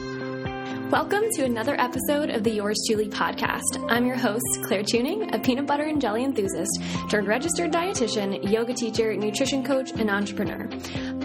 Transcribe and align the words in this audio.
Thank 0.00 0.22
you. 0.22 0.29
Welcome 0.90 1.30
to 1.34 1.44
another 1.44 1.80
episode 1.80 2.30
of 2.30 2.42
the 2.42 2.50
Yours 2.50 2.76
Chewly 2.88 3.08
podcast. 3.08 3.86
I'm 3.88 4.06
your 4.06 4.16
host, 4.16 4.44
Claire 4.64 4.82
Chewning, 4.82 5.32
a 5.32 5.38
peanut 5.38 5.64
butter 5.64 5.84
and 5.84 6.00
jelly 6.00 6.24
enthusiast, 6.24 6.80
turned 7.08 7.28
registered 7.28 7.70
dietitian, 7.70 8.50
yoga 8.50 8.74
teacher, 8.74 9.14
nutrition 9.14 9.62
coach, 9.62 9.92
and 9.92 10.10
entrepreneur. 10.10 10.68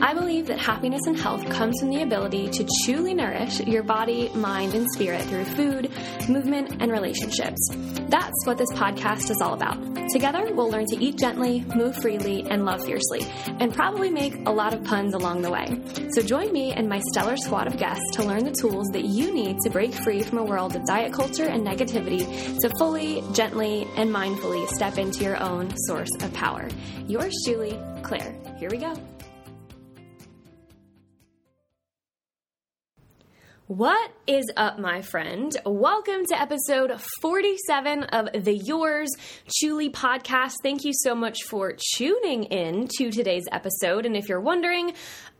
I 0.04 0.13
believe 0.13 0.46
that 0.47 0.59
happiness 0.59 1.01
and 1.07 1.17
health 1.17 1.49
comes 1.49 1.79
from 1.79 1.89
the 1.89 2.04
ability 2.04 2.49
to 2.49 2.67
truly 2.83 3.15
nourish 3.15 3.59
your 3.62 3.81
body, 3.81 4.29
mind, 4.36 4.76
and 4.76 4.88
spirit 4.92 5.24
through 5.24 5.46
food, 5.46 5.90
movement, 6.29 6.79
and 6.79 6.92
relationships. 6.92 7.70
That's 8.08 8.46
what 8.46 8.60
this 8.60 8.72
podcast 8.74 9.32
is 9.32 9.42
all 9.42 9.56
about. 9.56 9.79
Together, 10.12 10.54
we'll 10.54 10.70
learn 10.70 10.86
to 10.86 11.04
eat 11.04 11.18
gently, 11.18 11.66
move 11.76 11.96
freely, 11.96 12.46
and 12.47 12.66
love 12.66 12.86
fiercely, 12.86 13.26
and 13.60 13.74
probably 13.74 14.12
make 14.12 14.36
a 14.46 14.52
lot 14.52 14.74
of 14.74 14.84
puns 14.84 15.16
along 15.16 15.42
the 15.42 15.50
way. 15.50 15.82
So 16.12 16.22
join 16.22 16.54
me 16.54 16.72
and 16.72 16.88
my 16.88 17.02
stellar 17.12 17.38
squad 17.38 17.66
of 17.66 17.77
guests 17.77 18.05
to 18.13 18.23
learn 18.23 18.44
the 18.44 18.52
tools 18.52 18.88
that 18.94 19.05
you 19.05 19.34
need 19.34 19.55
to 19.63 19.70
break 19.70 19.94
free 19.94 20.22
from 20.22 20.38
a 20.38 20.44
world 20.44 20.76
of 20.76 20.86
diet 20.86 21.14
culture 21.14 21.45
and 21.45 21.66
negativity 21.66 22.59
to 22.59 22.70
fully, 22.77 23.23
gently, 23.34 23.88
and 23.95 24.14
mindfully 24.14 24.68
step 24.68 24.98
into 24.98 25.23
your 25.23 25.41
own 25.41 25.76
source 25.88 26.14
of 26.22 26.34
power. 26.34 26.68
Yours 27.08 27.34
Chewly 27.45 27.80
Claire. 28.04 28.36
Here 28.59 28.70
we 28.70 28.78
go. 28.78 28.95
What 33.68 34.12
is 34.28 34.46
up, 34.55 34.78
my 34.78 35.02
friend? 35.02 35.52
Welcome 35.66 36.23
to 36.28 36.40
episode 36.40 37.02
47 37.20 38.04
of 38.04 38.44
the 38.44 38.54
Yours 38.54 39.10
Chewly 39.48 39.90
podcast. 39.90 40.58
Thank 40.62 40.84
you 40.84 40.92
so 40.94 41.16
much 41.16 41.42
for 41.46 41.76
tuning 41.98 42.44
in 42.44 42.88
to 43.00 43.09
today's 43.09 43.46
episode. 43.52 44.06
And 44.06 44.16
if 44.16 44.30
you're 44.30 44.40
wondering, 44.40 44.94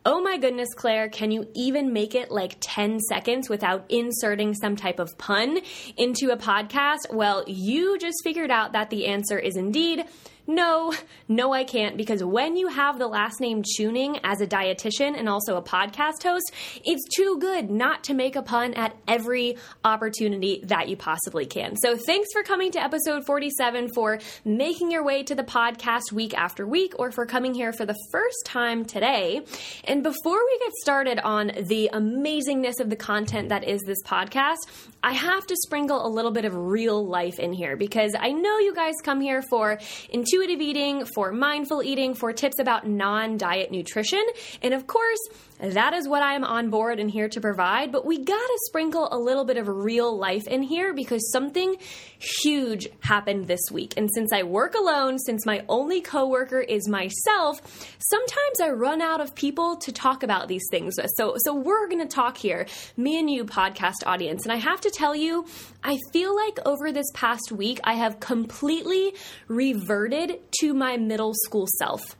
oh 0.04 0.20
my 0.20 0.38
goodness, 0.38 0.74
Claire, 0.74 1.08
can 1.08 1.30
you 1.30 1.46
even 1.54 1.92
make 1.92 2.16
it 2.16 2.32
like 2.32 2.56
10 2.58 2.98
seconds 2.98 3.48
without 3.48 3.84
inserting 3.90 4.54
some 4.54 4.74
type 4.74 4.98
of 4.98 5.16
pun 5.18 5.60
into 5.96 6.30
a 6.30 6.36
podcast? 6.36 7.12
Well, 7.12 7.44
you 7.46 7.96
just 7.96 8.16
figured 8.24 8.50
out 8.50 8.72
that 8.72 8.90
the 8.90 9.06
answer 9.06 9.38
is 9.38 9.56
indeed 9.56 10.04
no, 10.46 10.94
no, 11.28 11.52
I 11.52 11.64
can't 11.64 11.96
because 11.96 12.22
when 12.22 12.56
you 12.56 12.68
have 12.68 12.98
the 12.98 13.08
last 13.08 13.40
name 13.40 13.64
Chewning 13.64 14.20
as 14.22 14.40
a 14.40 14.46
dietitian 14.46 15.18
and 15.18 15.28
also 15.28 15.56
a 15.56 15.62
podcast 15.62 16.22
host, 16.22 16.52
it's 16.84 17.02
too 17.16 17.38
good 17.40 17.68
not 17.68 18.04
to 18.04 18.14
make 18.14 18.36
a 18.36 18.42
pun 18.42 18.74
at 18.74 18.96
every 19.08 19.56
opportunity 19.84 20.60
that 20.64 20.88
you 20.88 20.96
possibly 20.96 21.46
can. 21.46 21.76
So 21.76 21.96
thanks 21.96 22.28
for 22.32 22.44
coming 22.44 22.70
to 22.72 22.82
episode 22.82 23.26
47 23.26 23.90
for 23.92 24.20
making 24.44 24.92
your 24.92 25.02
way 25.02 25.24
to 25.24 25.34
the 25.34 25.42
podcast 25.42 26.12
week 26.12 26.32
after 26.34 26.64
week 26.64 26.94
or 26.96 27.10
for 27.10 27.26
coming 27.26 27.52
here 27.52 27.72
for 27.72 27.84
the 27.84 27.96
first 28.12 28.44
time 28.44 28.84
today. 28.84 29.44
And 29.84 30.04
before 30.04 30.38
we 30.38 30.58
get 30.60 30.72
started 30.74 31.18
on 31.18 31.50
the 31.66 31.90
amazingness 31.92 32.78
of 32.78 32.88
the 32.88 32.96
content 32.96 33.48
that 33.48 33.64
is 33.64 33.82
this 33.82 34.02
podcast, 34.04 34.58
I 35.02 35.12
have 35.12 35.44
to 35.46 35.56
sprinkle 35.56 36.06
a 36.06 36.08
little 36.08 36.30
bit 36.30 36.44
of 36.44 36.54
real 36.54 37.04
life 37.04 37.40
in 37.40 37.52
here 37.52 37.76
because 37.76 38.14
I 38.18 38.30
know 38.30 38.58
you 38.58 38.74
guys 38.74 38.94
come 39.02 39.20
here 39.20 39.42
for 39.42 39.78
intuitive 40.10 40.35
intuitive 40.36 40.60
eating, 40.60 41.04
for 41.06 41.32
mindful 41.32 41.82
eating, 41.82 42.14
for 42.14 42.32
tips 42.32 42.58
about 42.58 42.86
non 42.86 43.38
diet 43.38 43.70
nutrition. 43.70 44.22
And 44.62 44.74
of 44.74 44.86
course, 44.86 45.18
that 45.60 45.94
is 45.94 46.06
what 46.06 46.22
I'm 46.22 46.44
on 46.44 46.68
board 46.70 47.00
and 47.00 47.10
here 47.10 47.28
to 47.30 47.40
provide, 47.40 47.90
but 47.90 48.04
we 48.04 48.22
gotta 48.22 48.58
sprinkle 48.66 49.08
a 49.10 49.18
little 49.18 49.44
bit 49.44 49.56
of 49.56 49.68
real 49.68 50.16
life 50.16 50.46
in 50.46 50.62
here 50.62 50.92
because 50.92 51.32
something 51.32 51.76
huge 52.18 52.88
happened 53.00 53.46
this 53.46 53.60
week. 53.72 53.94
And 53.96 54.10
since 54.12 54.32
I 54.32 54.42
work 54.42 54.74
alone, 54.74 55.18
since 55.18 55.46
my 55.46 55.64
only 55.68 56.00
coworker 56.02 56.60
is 56.60 56.88
myself, 56.88 57.60
sometimes 57.98 58.60
I 58.62 58.70
run 58.70 59.00
out 59.00 59.20
of 59.20 59.34
people 59.34 59.76
to 59.76 59.92
talk 59.92 60.22
about 60.22 60.48
these 60.48 60.64
things. 60.70 60.96
So 61.16 61.36
so 61.38 61.54
we're 61.54 61.88
gonna 61.88 62.06
talk 62.06 62.36
here, 62.36 62.66
me 62.96 63.18
and 63.18 63.30
you 63.30 63.44
podcast 63.44 64.04
audience. 64.04 64.44
And 64.44 64.52
I 64.52 64.56
have 64.56 64.82
to 64.82 64.90
tell 64.90 65.14
you, 65.14 65.46
I 65.82 65.96
feel 66.12 66.36
like 66.36 66.58
over 66.66 66.92
this 66.92 67.10
past 67.14 67.50
week 67.50 67.80
I 67.82 67.94
have 67.94 68.20
completely 68.20 69.14
reverted 69.48 70.40
to 70.60 70.74
my 70.74 70.96
middle 70.96 71.32
school 71.34 71.66
self. 71.78 72.16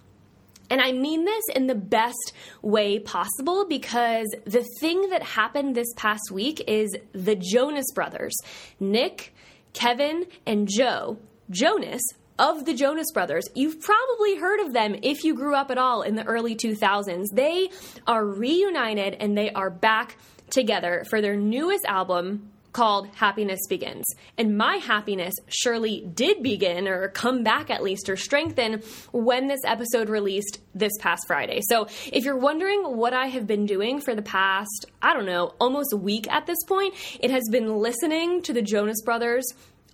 And 0.70 0.80
I 0.80 0.92
mean 0.92 1.24
this 1.24 1.44
in 1.54 1.66
the 1.66 1.74
best 1.74 2.32
way 2.62 2.98
possible 2.98 3.66
because 3.68 4.28
the 4.44 4.66
thing 4.80 5.10
that 5.10 5.22
happened 5.22 5.74
this 5.74 5.92
past 5.96 6.30
week 6.30 6.62
is 6.66 6.96
the 7.12 7.36
Jonas 7.36 7.86
brothers, 7.94 8.34
Nick, 8.80 9.34
Kevin, 9.72 10.26
and 10.46 10.68
Joe 10.68 11.18
Jonas 11.50 12.02
of 12.38 12.64
the 12.64 12.74
Jonas 12.74 13.10
Brothers. 13.12 13.44
You've 13.54 13.80
probably 13.80 14.36
heard 14.36 14.60
of 14.60 14.72
them 14.72 14.96
if 15.02 15.24
you 15.24 15.34
grew 15.34 15.54
up 15.54 15.70
at 15.70 15.78
all 15.78 16.02
in 16.02 16.16
the 16.16 16.24
early 16.24 16.54
2000s. 16.54 17.26
They 17.32 17.70
are 18.06 18.24
reunited 18.24 19.14
and 19.20 19.36
they 19.36 19.50
are 19.52 19.70
back 19.70 20.16
together 20.50 21.04
for 21.08 21.20
their 21.20 21.36
newest 21.36 21.84
album, 21.86 22.50
called 22.76 23.08
Happiness 23.14 23.60
Begins. 23.70 24.04
And 24.36 24.58
my 24.58 24.76
happiness 24.76 25.32
surely 25.48 26.02
did 26.12 26.42
begin, 26.42 26.86
or 26.86 27.08
come 27.08 27.42
back 27.42 27.70
at 27.70 27.82
least, 27.82 28.10
or 28.10 28.16
strengthen 28.16 28.82
when 29.12 29.46
this 29.48 29.62
episode 29.64 30.10
released 30.10 30.60
this 30.74 30.92
past 31.00 31.26
Friday. 31.26 31.62
So 31.70 31.86
if 32.12 32.24
you're 32.24 32.36
wondering 32.36 32.82
what 32.98 33.14
I 33.14 33.28
have 33.28 33.46
been 33.46 33.64
doing 33.64 34.02
for 34.02 34.14
the 34.14 34.20
past, 34.20 34.84
I 35.00 35.14
don't 35.14 35.24
know, 35.24 35.54
almost 35.58 35.94
a 35.94 35.96
week 35.96 36.30
at 36.30 36.46
this 36.46 36.62
point, 36.68 36.92
it 37.18 37.30
has 37.30 37.44
been 37.50 37.78
listening 37.78 38.42
to 38.42 38.52
the 38.52 38.60
Jonas 38.60 39.00
Brothers 39.02 39.46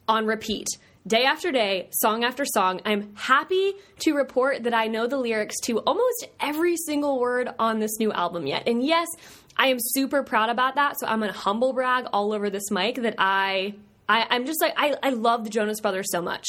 on 0.09 0.26
repeat 0.26 0.66
day 1.06 1.24
after 1.24 1.50
day, 1.50 1.88
song 1.92 2.24
after 2.24 2.44
song. 2.44 2.80
I'm 2.84 3.14
happy 3.14 3.74
to 4.00 4.14
report 4.14 4.64
that 4.64 4.74
I 4.74 4.86
know 4.86 5.06
the 5.06 5.18
lyrics 5.18 5.58
to 5.64 5.78
almost 5.80 6.28
every 6.40 6.76
single 6.76 7.18
word 7.18 7.48
on 7.58 7.80
this 7.80 7.98
new 7.98 8.12
album 8.12 8.46
yet. 8.46 8.68
And 8.68 8.84
yes, 8.84 9.08
I 9.56 9.68
am 9.68 9.78
super 9.78 10.22
proud 10.22 10.50
about 10.50 10.76
that. 10.76 10.98
So 10.98 11.06
I'm 11.06 11.20
going 11.20 11.32
to 11.32 11.38
humble 11.38 11.72
brag 11.72 12.06
all 12.12 12.32
over 12.32 12.50
this 12.50 12.70
mic 12.70 12.96
that 12.96 13.16
I 13.18 13.74
I, 14.08 14.36
am 14.36 14.46
just 14.46 14.60
like, 14.60 14.74
I, 14.76 14.94
I 15.02 15.10
love 15.10 15.44
the 15.44 15.50
Jonas 15.50 15.80
Brothers 15.80 16.10
so 16.10 16.20
much. 16.20 16.46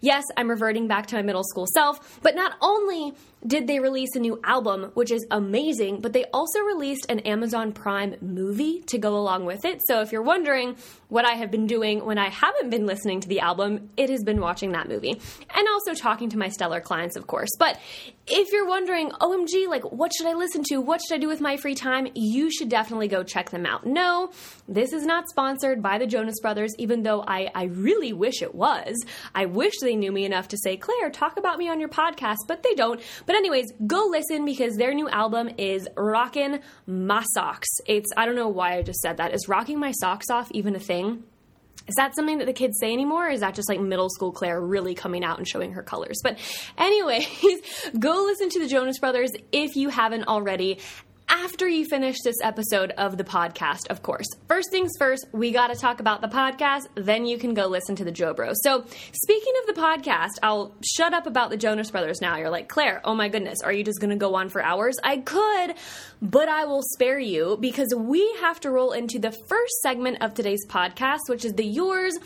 Yes, 0.00 0.24
I'm 0.36 0.48
reverting 0.48 0.88
back 0.88 1.06
to 1.08 1.16
my 1.16 1.22
middle 1.22 1.44
school 1.44 1.66
self, 1.72 2.20
but 2.22 2.34
not 2.34 2.56
only 2.60 3.12
did 3.46 3.66
they 3.66 3.78
release 3.78 4.10
a 4.14 4.20
new 4.20 4.40
album, 4.42 4.90
which 4.94 5.10
is 5.10 5.26
amazing, 5.30 6.00
but 6.00 6.12
they 6.12 6.24
also 6.32 6.60
released 6.60 7.06
an 7.08 7.20
Amazon 7.20 7.72
Prime 7.72 8.16
movie 8.20 8.80
to 8.86 8.98
go 8.98 9.16
along 9.16 9.44
with 9.44 9.64
it. 9.64 9.80
So 9.86 10.00
if 10.00 10.12
you're 10.12 10.22
wondering 10.22 10.76
what 11.08 11.24
I 11.24 11.34
have 11.34 11.50
been 11.50 11.66
doing 11.66 12.04
when 12.04 12.18
I 12.18 12.30
haven't 12.30 12.70
been 12.70 12.86
listening 12.86 13.20
to 13.20 13.28
the 13.28 13.40
album, 13.40 13.90
it 13.96 14.10
has 14.10 14.24
been 14.24 14.40
watching 14.40 14.72
that 14.72 14.88
movie 14.88 15.20
and 15.54 15.68
also 15.68 15.94
talking 15.94 16.30
to 16.30 16.38
my 16.38 16.48
stellar 16.48 16.80
clients, 16.80 17.16
of 17.16 17.26
course. 17.26 17.50
But 17.58 17.78
if 18.26 18.52
you're 18.52 18.66
wondering, 18.66 19.10
OMG, 19.10 19.68
like, 19.68 19.84
what 19.92 20.12
should 20.16 20.26
I 20.26 20.32
listen 20.32 20.62
to? 20.70 20.80
What 20.80 21.02
should 21.02 21.14
I 21.14 21.18
do 21.18 21.28
with 21.28 21.42
my 21.42 21.58
free 21.58 21.74
time? 21.74 22.08
You 22.14 22.50
should 22.50 22.70
definitely 22.70 23.08
go 23.08 23.22
check 23.22 23.50
them 23.50 23.66
out. 23.66 23.86
No, 23.86 24.30
this 24.66 24.94
is 24.94 25.04
not 25.04 25.28
sponsored 25.28 25.82
by 25.82 25.98
the 25.98 26.06
Jonas 26.06 26.40
Brothers, 26.40 26.72
even 26.78 27.02
though 27.02 27.22
I, 27.26 27.50
I 27.54 27.64
really 27.64 28.14
wish 28.14 28.40
it 28.40 28.54
was. 28.54 28.96
I 29.34 29.44
wish 29.44 29.74
they 29.80 29.94
knew 29.94 30.10
me 30.10 30.24
enough 30.24 30.48
to 30.48 30.56
say, 30.56 30.78
Claire, 30.78 31.10
talk 31.10 31.36
about 31.36 31.58
me 31.58 31.68
on 31.68 31.80
your 31.80 31.90
podcast, 31.90 32.38
but 32.48 32.62
they 32.62 32.74
don't. 32.74 33.00
But 33.26 33.33
but 33.34 33.38
anyways, 33.38 33.72
go 33.84 34.06
listen 34.10 34.44
because 34.44 34.76
their 34.76 34.94
new 34.94 35.08
album 35.08 35.50
is 35.58 35.88
Rockin' 35.96 36.60
My 36.86 37.24
Socks. 37.34 37.66
It's 37.84 38.08
I 38.16 38.26
don't 38.26 38.36
know 38.36 38.46
why 38.46 38.76
I 38.76 38.82
just 38.82 39.00
said 39.00 39.16
that. 39.16 39.34
Is 39.34 39.48
rocking 39.48 39.80
my 39.80 39.90
socks 39.90 40.30
off 40.30 40.52
even 40.52 40.76
a 40.76 40.78
thing? 40.78 41.24
Is 41.88 41.96
that 41.96 42.14
something 42.14 42.38
that 42.38 42.44
the 42.44 42.52
kids 42.52 42.78
say 42.78 42.92
anymore? 42.92 43.26
Or 43.26 43.30
is 43.30 43.40
that 43.40 43.56
just 43.56 43.68
like 43.68 43.80
middle 43.80 44.08
school 44.08 44.30
Claire 44.30 44.60
really 44.60 44.94
coming 44.94 45.24
out 45.24 45.38
and 45.38 45.48
showing 45.48 45.72
her 45.72 45.82
colors? 45.82 46.20
But, 46.22 46.38
anyways, 46.78 47.26
go 47.98 48.22
listen 48.24 48.50
to 48.50 48.60
the 48.60 48.68
Jonas 48.68 49.00
Brothers 49.00 49.32
if 49.50 49.74
you 49.74 49.88
haven't 49.88 50.28
already 50.28 50.78
after 51.28 51.68
you 51.68 51.84
finish 51.84 52.16
this 52.22 52.36
episode 52.42 52.90
of 52.92 53.16
the 53.16 53.24
podcast, 53.24 53.88
of 53.88 54.02
course. 54.02 54.26
First 54.48 54.70
things 54.70 54.92
first, 54.98 55.26
we 55.32 55.52
got 55.52 55.68
to 55.68 55.74
talk 55.74 56.00
about 56.00 56.20
the 56.20 56.28
podcast, 56.28 56.82
then 56.94 57.26
you 57.26 57.38
can 57.38 57.54
go 57.54 57.66
listen 57.66 57.96
to 57.96 58.04
the 58.04 58.12
Joe 58.12 58.34
Bros. 58.34 58.56
So, 58.62 58.84
speaking 59.12 59.52
of 59.62 59.74
the 59.74 59.80
podcast, 59.80 60.38
I'll 60.42 60.74
shut 60.82 61.14
up 61.14 61.26
about 61.26 61.50
the 61.50 61.56
Jonas 61.56 61.90
Brothers 61.90 62.20
now. 62.20 62.36
You're 62.36 62.50
like, 62.50 62.68
Claire, 62.68 63.00
oh 63.04 63.14
my 63.14 63.28
goodness, 63.28 63.62
are 63.62 63.72
you 63.72 63.84
just 63.84 64.00
going 64.00 64.10
to 64.10 64.16
go 64.16 64.34
on 64.34 64.48
for 64.48 64.62
hours? 64.62 64.96
I 65.02 65.18
could, 65.18 65.74
but 66.20 66.48
I 66.48 66.64
will 66.64 66.82
spare 66.82 67.18
you 67.18 67.56
because 67.60 67.94
we 67.96 68.36
have 68.40 68.60
to 68.60 68.70
roll 68.70 68.92
into 68.92 69.18
the 69.18 69.32
first 69.32 69.74
segment 69.82 70.18
of 70.22 70.34
today's 70.34 70.66
podcast, 70.66 71.20
which 71.28 71.44
is 71.44 71.54
the 71.54 71.64
Yours 71.64 72.18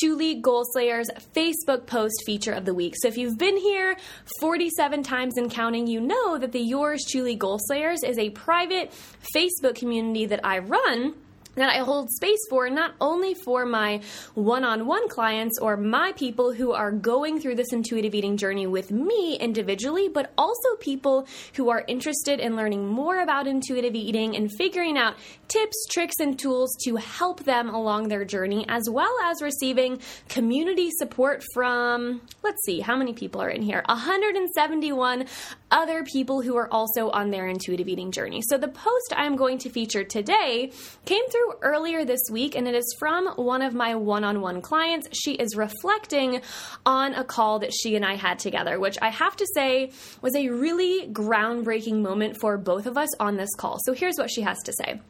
Chewly 0.00 0.40
Goalslayer's 0.40 1.10
Facebook 1.34 1.86
post 1.86 2.14
feature 2.24 2.52
of 2.52 2.64
the 2.64 2.74
week. 2.74 2.94
So 2.96 3.08
if 3.08 3.16
you've 3.16 3.38
been 3.38 3.56
here 3.56 3.96
47 4.40 5.02
times 5.02 5.36
and 5.36 5.50
counting, 5.50 5.86
you 5.86 6.00
know 6.00 6.38
that 6.38 6.52
the 6.52 6.60
Yours 6.60 7.04
Chewly 7.06 7.36
Goalslayers 7.36 7.98
is 8.04 8.18
a 8.18 8.30
private 8.30 8.92
Facebook 9.36 9.74
community 9.74 10.26
that 10.26 10.40
I 10.44 10.58
run 10.58 11.14
that 11.54 11.70
I 11.70 11.78
hold 11.78 12.10
space 12.10 12.40
for, 12.48 12.70
not 12.70 12.94
only 13.00 13.34
for 13.34 13.66
my 13.66 14.00
one 14.34 14.64
on 14.64 14.86
one 14.86 15.08
clients 15.08 15.58
or 15.60 15.76
my 15.76 16.12
people 16.12 16.52
who 16.52 16.72
are 16.72 16.90
going 16.90 17.40
through 17.40 17.56
this 17.56 17.72
intuitive 17.72 18.14
eating 18.14 18.36
journey 18.36 18.66
with 18.66 18.90
me 18.90 19.36
individually, 19.38 20.08
but 20.08 20.32
also 20.38 20.76
people 20.80 21.26
who 21.54 21.70
are 21.70 21.84
interested 21.88 22.40
in 22.40 22.56
learning 22.56 22.86
more 22.86 23.20
about 23.20 23.46
intuitive 23.46 23.94
eating 23.94 24.36
and 24.36 24.50
figuring 24.52 24.96
out 24.96 25.14
tips, 25.48 25.86
tricks, 25.90 26.16
and 26.20 26.38
tools 26.38 26.74
to 26.84 26.96
help 26.96 27.44
them 27.44 27.68
along 27.68 28.08
their 28.08 28.24
journey, 28.24 28.64
as 28.68 28.88
well 28.90 29.14
as 29.24 29.42
receiving 29.42 30.00
community 30.28 30.90
support 30.90 31.42
from, 31.52 32.20
let's 32.42 32.64
see, 32.64 32.80
how 32.80 32.96
many 32.96 33.12
people 33.12 33.40
are 33.40 33.50
in 33.50 33.62
here? 33.62 33.82
171 33.86 35.26
other 35.72 36.04
people 36.04 36.42
who 36.42 36.56
are 36.56 36.72
also 36.72 37.10
on 37.10 37.30
their 37.30 37.48
intuitive 37.48 37.88
eating 37.88 38.12
journey. 38.12 38.42
So 38.42 38.58
the 38.58 38.68
post 38.68 39.12
I'm 39.16 39.34
going 39.34 39.58
to 39.58 39.70
feature 39.70 40.04
today 40.04 40.70
came 41.06 41.26
through 41.30 41.54
earlier 41.62 42.04
this 42.04 42.20
week, 42.30 42.54
and 42.54 42.68
it 42.68 42.74
is 42.74 42.94
from 42.98 43.26
one 43.36 43.62
of 43.62 43.74
my 43.74 43.94
one 43.94 44.22
on 44.22 44.40
one 44.40 44.60
clients. 44.60 45.08
She 45.12 45.32
is 45.32 45.56
reflecting 45.56 46.42
on 46.86 47.14
a 47.14 47.24
call 47.24 47.58
that 47.60 47.72
she 47.72 47.96
and 47.96 48.04
I 48.04 48.14
had 48.14 48.38
together, 48.38 48.78
which 48.78 48.98
I 49.02 49.08
have 49.08 49.34
to 49.36 49.46
say 49.54 49.90
was 50.20 50.36
a 50.36 50.50
really 50.50 51.08
groundbreaking 51.08 52.02
moment 52.02 52.36
for 52.38 52.58
both 52.58 52.86
of 52.86 52.96
us 52.96 53.08
on 53.18 53.36
this 53.36 53.54
call. 53.56 53.78
So 53.84 53.94
here's 53.94 54.18
what 54.18 54.30
she 54.30 54.42
has 54.42 54.58
to 54.64 54.72
say. 54.72 55.00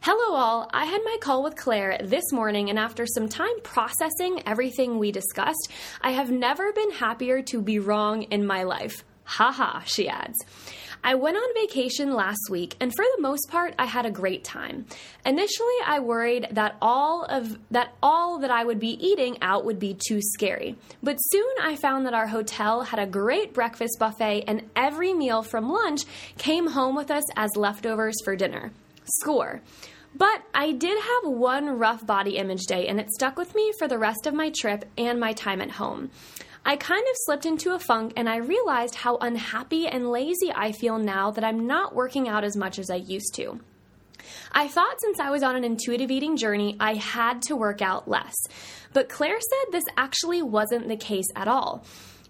Hello, 0.00 0.36
all. 0.36 0.70
I 0.72 0.84
had 0.84 1.00
my 1.04 1.16
call 1.20 1.42
with 1.42 1.56
Claire 1.56 1.98
this 2.02 2.30
morning, 2.30 2.70
and 2.70 2.78
after 2.78 3.06
some 3.06 3.28
time 3.28 3.60
processing 3.62 4.42
everything 4.46 4.98
we 4.98 5.10
discussed, 5.10 5.70
I 6.00 6.12
have 6.12 6.30
never 6.30 6.72
been 6.72 6.92
happier 6.92 7.42
to 7.42 7.60
be 7.60 7.78
wrong 7.78 8.22
in 8.24 8.46
my 8.46 8.62
life. 8.62 9.04
Haha, 9.26 9.80
she 9.84 10.08
adds. 10.08 10.38
I 11.04 11.14
went 11.14 11.36
on 11.36 11.54
vacation 11.54 12.14
last 12.14 12.48
week, 12.50 12.74
and 12.80 12.92
for 12.94 13.04
the 13.04 13.22
most 13.22 13.48
part, 13.48 13.74
I 13.78 13.84
had 13.84 14.06
a 14.06 14.10
great 14.10 14.44
time. 14.44 14.86
Initially, 15.24 15.76
I 15.84 16.00
worried 16.00 16.48
that 16.52 16.76
all 16.80 17.24
of 17.24 17.58
that 17.70 17.94
all 18.02 18.38
that 18.40 18.50
I 18.50 18.64
would 18.64 18.80
be 18.80 18.98
eating 19.06 19.38
out 19.42 19.64
would 19.64 19.78
be 19.78 19.94
too 19.94 20.20
scary. 20.20 20.76
But 21.02 21.18
soon 21.18 21.52
I 21.60 21.76
found 21.76 22.06
that 22.06 22.14
our 22.14 22.26
hotel 22.26 22.82
had 22.82 22.98
a 22.98 23.06
great 23.06 23.52
breakfast 23.52 23.98
buffet, 23.98 24.44
and 24.48 24.68
every 24.74 25.12
meal 25.12 25.42
from 25.42 25.70
lunch 25.70 26.02
came 26.38 26.68
home 26.68 26.96
with 26.96 27.10
us 27.10 27.24
as 27.36 27.56
leftovers 27.56 28.16
for 28.24 28.34
dinner. 28.34 28.72
Score. 29.20 29.60
But 30.14 30.42
I 30.54 30.72
did 30.72 30.98
have 30.98 31.30
one 31.30 31.78
rough 31.78 32.06
body 32.06 32.38
image 32.38 32.64
day, 32.66 32.88
and 32.88 32.98
it 32.98 33.10
stuck 33.10 33.36
with 33.36 33.54
me 33.54 33.72
for 33.78 33.86
the 33.86 33.98
rest 33.98 34.26
of 34.26 34.34
my 34.34 34.50
trip 34.50 34.86
and 34.96 35.20
my 35.20 35.34
time 35.34 35.60
at 35.60 35.72
home. 35.72 36.10
I 36.68 36.74
kind 36.74 37.06
of 37.08 37.16
slipped 37.18 37.46
into 37.46 37.74
a 37.74 37.78
funk 37.78 38.14
and 38.16 38.28
I 38.28 38.38
realized 38.38 38.96
how 38.96 39.18
unhappy 39.18 39.86
and 39.86 40.10
lazy 40.10 40.52
I 40.52 40.72
feel 40.72 40.98
now 40.98 41.30
that 41.30 41.44
I'm 41.44 41.68
not 41.68 41.94
working 41.94 42.28
out 42.28 42.42
as 42.42 42.56
much 42.56 42.80
as 42.80 42.90
I 42.90 42.96
used 42.96 43.34
to. 43.36 43.60
I 44.50 44.66
thought 44.66 45.00
since 45.00 45.20
I 45.20 45.30
was 45.30 45.44
on 45.44 45.54
an 45.54 45.62
intuitive 45.62 46.10
eating 46.10 46.36
journey, 46.36 46.76
I 46.80 46.94
had 46.94 47.40
to 47.42 47.54
work 47.54 47.82
out 47.82 48.08
less. 48.08 48.34
But 48.92 49.08
Claire 49.08 49.38
said 49.38 49.72
this 49.72 49.84
actually 49.96 50.42
wasn't 50.42 50.88
the 50.88 50.96
case 50.96 51.28
at 51.36 51.46
all. 51.46 51.84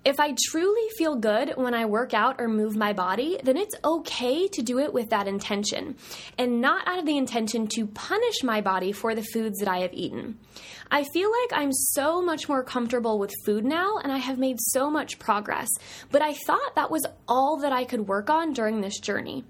If 0.06 0.20
I 0.20 0.36
truly 0.50 0.88
feel 0.96 1.16
good 1.16 1.54
when 1.56 1.74
I 1.74 1.86
work 1.86 2.14
out 2.14 2.36
or 2.38 2.46
move 2.46 2.76
my 2.76 2.92
body, 2.92 3.40
then 3.42 3.56
it's 3.56 3.74
okay 3.84 4.46
to 4.46 4.62
do 4.62 4.78
it 4.78 4.94
with 4.94 5.10
that 5.10 5.26
intention 5.26 5.96
and 6.38 6.60
not 6.60 6.86
out 6.86 7.00
of 7.00 7.06
the 7.06 7.16
intention 7.16 7.66
to 7.74 7.88
punish 7.88 8.44
my 8.44 8.60
body 8.60 8.92
for 8.92 9.16
the 9.16 9.24
foods 9.24 9.58
that 9.58 9.66
I 9.66 9.78
have 9.78 9.92
eaten. 9.92 10.38
I 10.92 11.02
feel 11.12 11.28
like 11.28 11.60
I'm 11.60 11.72
so 11.72 12.22
much 12.22 12.48
more 12.48 12.62
comfortable 12.62 13.18
with 13.18 13.34
food 13.44 13.64
now 13.64 13.98
and 13.98 14.12
I 14.12 14.18
have 14.18 14.38
made 14.38 14.58
so 14.60 14.88
much 14.92 15.18
progress, 15.18 15.70
but 16.12 16.22
I 16.22 16.34
thought 16.34 16.76
that 16.76 16.92
was 16.92 17.04
all 17.26 17.56
that 17.62 17.72
I 17.72 17.84
could 17.84 18.06
work 18.06 18.30
on 18.30 18.52
during 18.52 18.82
this 18.82 19.00
journey. 19.00 19.44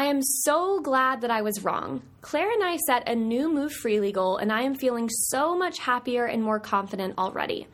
I 0.00 0.04
am 0.04 0.22
so 0.22 0.80
glad 0.80 1.20
that 1.20 1.30
I 1.30 1.42
was 1.42 1.62
wrong. 1.62 2.00
Claire 2.22 2.50
and 2.50 2.64
I 2.64 2.78
set 2.78 3.06
a 3.06 3.14
new 3.14 3.52
Move 3.52 3.70
Freely 3.70 4.12
goal, 4.12 4.38
and 4.38 4.50
I 4.50 4.62
am 4.62 4.74
feeling 4.74 5.10
so 5.10 5.54
much 5.54 5.78
happier 5.78 6.24
and 6.24 6.42
more 6.42 6.58
confident 6.58 7.18
already. 7.18 7.66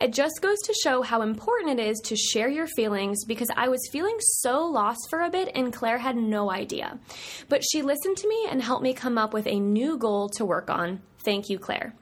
It 0.00 0.12
just 0.12 0.40
goes 0.40 0.58
to 0.60 0.74
show 0.74 1.02
how 1.02 1.22
important 1.22 1.80
it 1.80 1.84
is 1.84 1.98
to 2.04 2.14
share 2.14 2.48
your 2.48 2.68
feelings 2.68 3.24
because 3.24 3.48
I 3.56 3.68
was 3.68 3.80
feeling 3.90 4.14
so 4.20 4.64
lost 4.64 5.10
for 5.10 5.22
a 5.22 5.30
bit, 5.30 5.50
and 5.56 5.72
Claire 5.72 5.98
had 5.98 6.14
no 6.14 6.52
idea. 6.52 7.00
But 7.48 7.64
she 7.64 7.82
listened 7.82 8.16
to 8.18 8.28
me 8.28 8.46
and 8.48 8.62
helped 8.62 8.84
me 8.84 8.94
come 8.94 9.18
up 9.18 9.34
with 9.34 9.48
a 9.48 9.58
new 9.58 9.98
goal 9.98 10.28
to 10.36 10.44
work 10.44 10.70
on. 10.70 11.00
Thank 11.24 11.50
you, 11.50 11.58
Claire. 11.58 11.96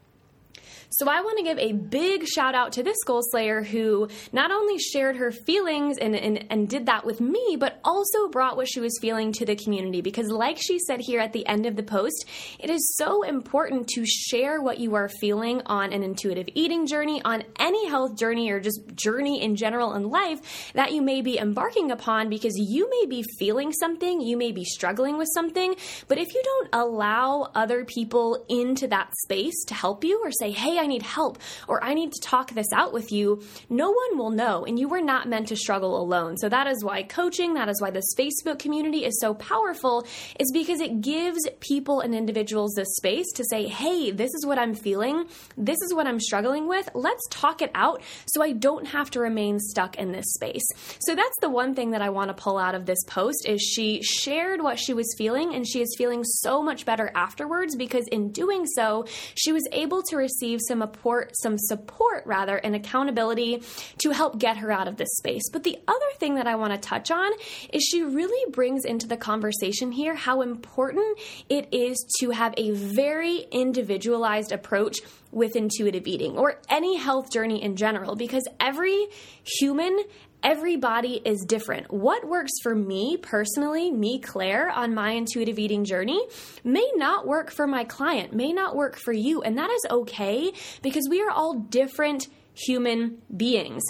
So 0.93 1.09
I 1.09 1.21
want 1.21 1.39
to 1.39 1.45
give 1.45 1.59
a 1.59 1.73
big 1.73 2.27
shout 2.27 2.57
out 2.57 2.73
to 2.73 2.83
this 2.83 2.97
goal 3.07 3.23
slayer 3.23 3.63
who 3.63 4.09
not 4.33 4.51
only 4.51 4.77
shared 4.79 5.17
her 5.17 5.31
feelings 5.31 5.99
and, 5.99 6.17
and, 6.17 6.45
and 6.51 6.69
did 6.69 6.87
that 6.87 7.07
with 7.07 7.21
me, 7.21 7.57
but 7.61 7.79
also 7.85 8.29
brought 8.29 8.57
what 8.57 8.69
she 8.69 8.81
was 8.81 8.99
feeling 9.01 9.31
to 9.35 9.47
the 9.47 9.55
community. 9.55 10.01
Because, 10.01 10.29
like 10.29 10.59
she 10.61 10.81
said 10.81 10.99
here 11.01 11.21
at 11.21 11.33
the 11.33 11.47
end 11.47 11.65
of 11.67 11.77
the 11.77 11.85
post, 11.85 12.27
it 12.59 12.71
is 12.71 12.97
so 12.97 13.23
important 13.23 13.87
to 13.91 14.05
share 14.05 14.61
what 14.61 14.81
you 14.81 14.97
are 14.97 15.09
feeling 15.09 15.63
on 15.67 15.93
an 15.93 16.03
intuitive 16.03 16.49
eating 16.57 16.89
journey, 16.89 17.23
on 17.25 17.45
any 17.61 17.89
health 17.89 18.19
journey, 18.19 18.51
or 18.51 18.59
just 18.59 18.81
journey 18.97 19.41
in 19.43 19.55
general 19.55 19.95
in 19.95 20.11
life 20.11 20.73
that 20.75 20.93
you 20.93 21.03
may 21.03 21.23
be 21.23 21.39
embarking 21.39 21.93
upon 21.93 22.29
because 22.29 22.55
you 22.57 22.91
may 22.91 23.07
be 23.07 23.25
feeling 23.39 23.73
something, 23.73 24.21
you 24.21 24.37
may 24.37 24.51
be 24.51 24.65
struggling 24.65 25.17
with 25.19 25.29
something, 25.35 25.73
but 26.09 26.19
if 26.19 26.35
you 26.35 26.43
don't 26.43 26.69
allow 26.73 27.49
other 27.55 27.85
people 27.85 28.45
into 28.49 28.89
that 28.89 29.13
space 29.23 29.65
to 29.67 29.75
help 29.75 30.03
you 30.03 30.21
or 30.25 30.33
say, 30.33 30.51
hey, 30.51 30.80
I 30.81 30.87
need 30.87 31.03
help 31.03 31.39
or 31.69 31.83
I 31.85 31.95
need 31.95 32.13
to 32.13 32.21
talk 32.21 32.51
this 32.51 32.73
out 32.75 32.93
with 32.93 33.13
you, 33.13 33.43
no 33.69 33.91
one 33.91 34.19
will 34.19 34.31
know. 34.31 34.65
And 34.65 34.79
you 34.79 34.89
were 34.89 35.01
not 35.01 35.29
meant 35.29 35.49
to 35.49 35.57
struggle 35.57 36.01
alone. 36.01 36.37
So 36.39 36.49
that 36.49 36.67
is 36.67 36.83
why 36.83 37.03
coaching, 37.03 37.55
that 37.55 37.69
is 37.69 37.81
why 37.81 37.91
this 37.91 38.15
Facebook 38.19 38.59
community 38.59 39.05
is 39.05 39.21
so 39.21 39.35
powerful, 39.35 40.07
is 40.39 40.51
because 40.53 40.81
it 40.81 41.01
gives 41.01 41.47
people 41.61 42.01
and 42.01 42.15
individuals 42.15 42.73
this 42.75 42.97
space 42.97 43.31
to 43.33 43.45
say, 43.45 43.67
hey, 43.67 44.11
this 44.11 44.33
is 44.35 44.47
what 44.47 44.59
I'm 44.59 44.75
feeling. 44.75 45.27
This 45.57 45.81
is 45.83 45.95
what 45.95 46.07
I'm 46.07 46.21
struggling 46.21 46.67
with. 46.67 46.89
Let's 46.95 47.27
talk 47.31 47.63
it 47.63 47.71
out 47.75 48.03
so 48.27 48.43
I 48.43 48.53
don't 48.53 48.87
have 48.89 49.11
to 49.11 49.21
remain 49.21 49.59
stuck 49.59 49.97
in 49.97 50.13
this 50.13 50.33
space. 50.35 50.67
So 51.01 51.15
that's 51.15 51.37
the 51.41 51.51
one 51.51 51.75
thing 51.75 51.91
that 51.91 52.03
I 52.03 52.11
want 52.11 52.29
to 52.29 52.43
pull 52.43 52.59
out 52.59 52.75
of 52.75 52.87
this 52.87 53.03
post 53.07 53.47
is 53.47 53.61
she 53.61 54.03
shared 54.03 54.63
what 54.63 54.79
she 54.79 54.95
was 54.95 55.15
feeling 55.19 55.55
and 55.55 55.67
she 55.67 55.83
is 55.83 55.95
feeling 55.99 56.25
so 56.25 56.63
much 56.63 56.87
better 56.87 57.11
afterwards 57.15 57.77
because 57.77 58.07
in 58.09 58.33
doing 58.33 58.67
so, 58.67 59.07
she 59.35 59.53
was 59.53 59.67
able 59.73 60.03
to 60.05 60.17
receive 60.17 60.61
some 60.71 60.81
support, 60.81 61.33
some 61.37 61.59
support 61.59 62.23
rather, 62.27 62.57
and 62.57 62.77
accountability 62.77 63.63
to 63.99 64.11
help 64.11 64.39
get 64.39 64.59
her 64.59 64.71
out 64.71 64.87
of 64.87 64.97
this 64.97 65.11
space. 65.17 65.43
But 65.53 65.65
the 65.65 65.77
other 65.89 66.07
thing 66.19 66.37
that 66.37 66.47
I 66.47 66.55
want 66.55 66.73
to 66.73 66.79
touch 66.79 67.11
on 67.11 67.33
is 67.73 67.83
she 67.83 68.05
really 68.05 68.51
brings 68.53 68.85
into 68.85 69.09
the 69.09 69.17
conversation 69.17 69.91
here 69.91 70.15
how 70.15 70.43
important 70.43 71.19
it 71.49 71.69
is 71.73 72.07
to 72.21 72.31
have 72.31 72.55
a 72.57 72.71
very 72.71 73.47
individualized 73.51 74.53
approach 74.53 74.99
with 75.33 75.57
intuitive 75.57 76.07
eating 76.07 76.37
or 76.37 76.61
any 76.69 76.97
health 76.97 77.33
journey 77.33 77.63
in 77.63 77.75
general 77.77 78.15
because 78.15 78.47
every 78.61 79.09
human 79.43 79.99
everybody 80.43 81.21
is 81.25 81.45
different. 81.47 81.93
What 81.93 82.27
works 82.27 82.53
for 82.63 82.75
me 82.75 83.17
personally, 83.17 83.91
me, 83.91 84.19
Claire, 84.19 84.71
on 84.71 84.95
my 84.95 85.13
intuitive 85.13 85.59
eating 85.59 85.85
journey, 85.85 86.21
may 86.65 86.89
not 86.97 87.27
work 87.27 87.51
for 87.51 87.67
my 87.67 87.85
client, 87.85 88.33
may 88.33 88.53
not 88.53 88.77
work 88.77 88.97
for 88.97 89.13
you. 89.13 89.43
And 89.43 89.59
that 89.59 89.71
is 89.71 89.87
okay 89.91 90.53
because 90.83 91.09
we 91.09 91.23
are 91.23 91.31
all 91.31 91.55
different 91.55 92.29
human 92.55 93.23
beings. 93.37 93.83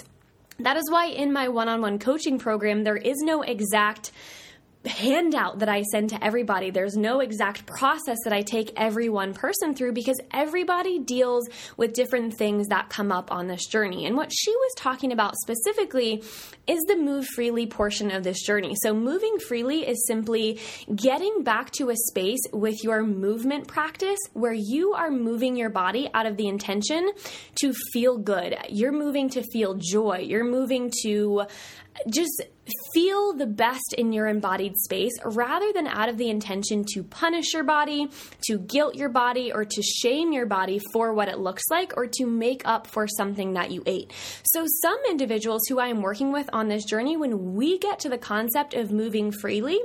That 0.59 0.77
is 0.77 0.89
why 0.91 1.07
in 1.07 1.33
my 1.33 1.47
one 1.47 1.67
on 1.67 1.81
one 1.81 1.97
coaching 1.97 2.37
program, 2.37 2.83
there 2.83 2.97
is 2.97 3.17
no 3.21 3.41
exact 3.41 4.11
handout 4.85 5.59
that 5.59 5.69
I 5.69 5.83
send 5.83 6.09
to 6.09 6.23
everybody. 6.23 6.71
There's 6.71 6.97
no 6.97 7.19
exact 7.19 7.65
process 7.65 8.17
that 8.23 8.33
I 8.33 8.41
take 8.41 8.73
every 8.75 9.09
one 9.09 9.33
person 9.33 9.75
through 9.75 9.93
because 9.93 10.19
everybody 10.31 10.99
deals 10.99 11.47
with 11.77 11.93
different 11.93 12.35
things 12.37 12.67
that 12.69 12.89
come 12.89 13.11
up 13.11 13.31
on 13.31 13.47
this 13.47 13.67
journey. 13.67 14.05
And 14.05 14.15
what 14.15 14.31
she 14.33 14.51
was 14.51 14.73
talking 14.77 15.11
about 15.11 15.35
specifically 15.37 16.23
is 16.67 16.79
the 16.87 16.95
move 16.95 17.25
freely 17.27 17.67
portion 17.67 18.11
of 18.11 18.23
this 18.23 18.41
journey. 18.43 18.75
So, 18.81 18.93
moving 18.93 19.37
freely 19.39 19.87
is 19.87 20.05
simply 20.07 20.59
getting 20.95 21.43
back 21.43 21.71
to 21.71 21.89
a 21.89 21.95
space 21.95 22.41
with 22.51 22.83
your 22.83 23.03
movement 23.03 23.67
practice 23.67 24.19
where 24.33 24.53
you 24.53 24.93
are 24.93 25.11
moving 25.11 25.55
your 25.55 25.69
body 25.69 26.09
out 26.13 26.25
of 26.25 26.37
the 26.37 26.47
intention 26.47 27.11
to 27.61 27.73
feel 27.93 28.17
good. 28.17 28.57
You're 28.69 28.91
moving 28.91 29.29
to 29.31 29.43
feel 29.43 29.75
joy. 29.75 30.19
You're 30.19 30.43
moving 30.43 30.91
to 31.03 31.43
just 32.09 32.41
feel 32.93 33.33
the 33.33 33.45
best 33.45 33.93
in 33.97 34.13
your 34.13 34.27
embodied 34.27 34.77
space 34.77 35.13
rather 35.25 35.71
than 35.73 35.87
out 35.87 36.09
of 36.09 36.17
the 36.17 36.29
intention 36.29 36.85
to 36.93 37.03
punish 37.03 37.53
your 37.53 37.63
body, 37.63 38.07
to 38.47 38.57
guilt 38.59 38.95
your 38.95 39.09
body, 39.09 39.51
or 39.51 39.65
to 39.65 39.81
shame 39.81 40.31
your 40.31 40.45
body 40.45 40.79
for 40.93 41.13
what 41.13 41.27
it 41.27 41.39
looks 41.39 41.63
like, 41.69 41.95
or 41.97 42.07
to 42.07 42.25
make 42.25 42.61
up 42.65 42.87
for 42.87 43.07
something 43.07 43.53
that 43.53 43.71
you 43.71 43.83
ate. 43.85 44.11
So, 44.43 44.65
some 44.81 44.99
individuals 45.09 45.61
who 45.67 45.79
I 45.79 45.87
am 45.87 46.01
working 46.01 46.31
with 46.31 46.49
on 46.53 46.67
this 46.67 46.85
journey, 46.85 47.17
when 47.17 47.53
we 47.53 47.77
get 47.77 47.99
to 47.99 48.09
the 48.09 48.17
concept 48.17 48.73
of 48.73 48.91
moving 48.91 49.31
freely, 49.31 49.79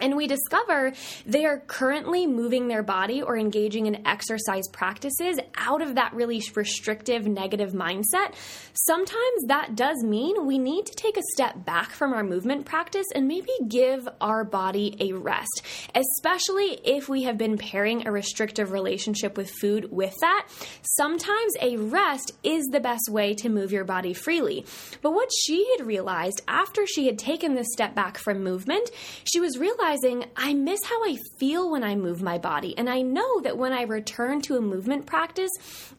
and 0.00 0.16
we 0.16 0.26
discover 0.26 0.92
they 1.26 1.44
are 1.44 1.58
currently 1.66 2.26
moving 2.26 2.68
their 2.68 2.82
body 2.82 3.22
or 3.22 3.36
engaging 3.36 3.86
in 3.86 4.06
exercise 4.06 4.68
practices 4.72 5.38
out 5.56 5.82
of 5.82 5.96
that 5.96 6.12
really 6.14 6.42
restrictive 6.54 7.26
negative 7.26 7.72
mindset. 7.72 8.34
Sometimes 8.74 9.44
that 9.46 9.74
does 9.74 10.02
mean 10.04 10.46
we 10.46 10.58
need 10.58 10.86
to 10.86 10.94
take 10.94 11.16
a 11.16 11.22
step 11.32 11.64
back 11.64 11.90
from 11.90 12.12
our 12.12 12.22
movement 12.22 12.64
practice 12.64 13.06
and 13.14 13.26
maybe 13.26 13.50
give 13.66 14.08
our 14.20 14.44
body 14.44 14.96
a 15.00 15.12
rest, 15.12 15.62
especially 15.94 16.78
if 16.84 17.08
we 17.08 17.24
have 17.24 17.36
been 17.36 17.58
pairing 17.58 18.06
a 18.06 18.12
restrictive 18.12 18.72
relationship 18.72 19.36
with 19.36 19.50
food 19.50 19.90
with 19.90 20.14
that. 20.20 20.46
Sometimes 20.82 21.54
a 21.60 21.76
rest 21.76 22.32
is 22.42 22.66
the 22.66 22.80
best 22.80 23.08
way 23.10 23.34
to 23.34 23.48
move 23.48 23.72
your 23.72 23.84
body 23.84 24.14
freely. 24.14 24.64
But 25.02 25.12
what 25.12 25.28
she 25.44 25.66
had 25.76 25.86
realized 25.86 26.42
after 26.46 26.86
she 26.86 27.06
had 27.06 27.18
taken 27.18 27.54
this 27.54 27.72
step 27.72 27.94
back 27.94 28.18
from 28.18 28.42
movement, 28.42 28.90
she 29.24 29.40
was 29.40 29.58
realizing 29.58 29.87
realizing 29.88 30.26
I 30.36 30.52
miss 30.52 30.80
how 30.84 31.02
I 31.02 31.16
feel 31.38 31.70
when 31.70 31.82
I 31.82 31.94
move 31.94 32.20
my 32.20 32.36
body. 32.36 32.76
And 32.76 32.90
I 32.90 33.00
know 33.00 33.40
that 33.40 33.56
when 33.56 33.72
I 33.72 33.82
return 33.82 34.42
to 34.42 34.56
a 34.56 34.60
movement 34.60 35.06
practice, 35.06 35.50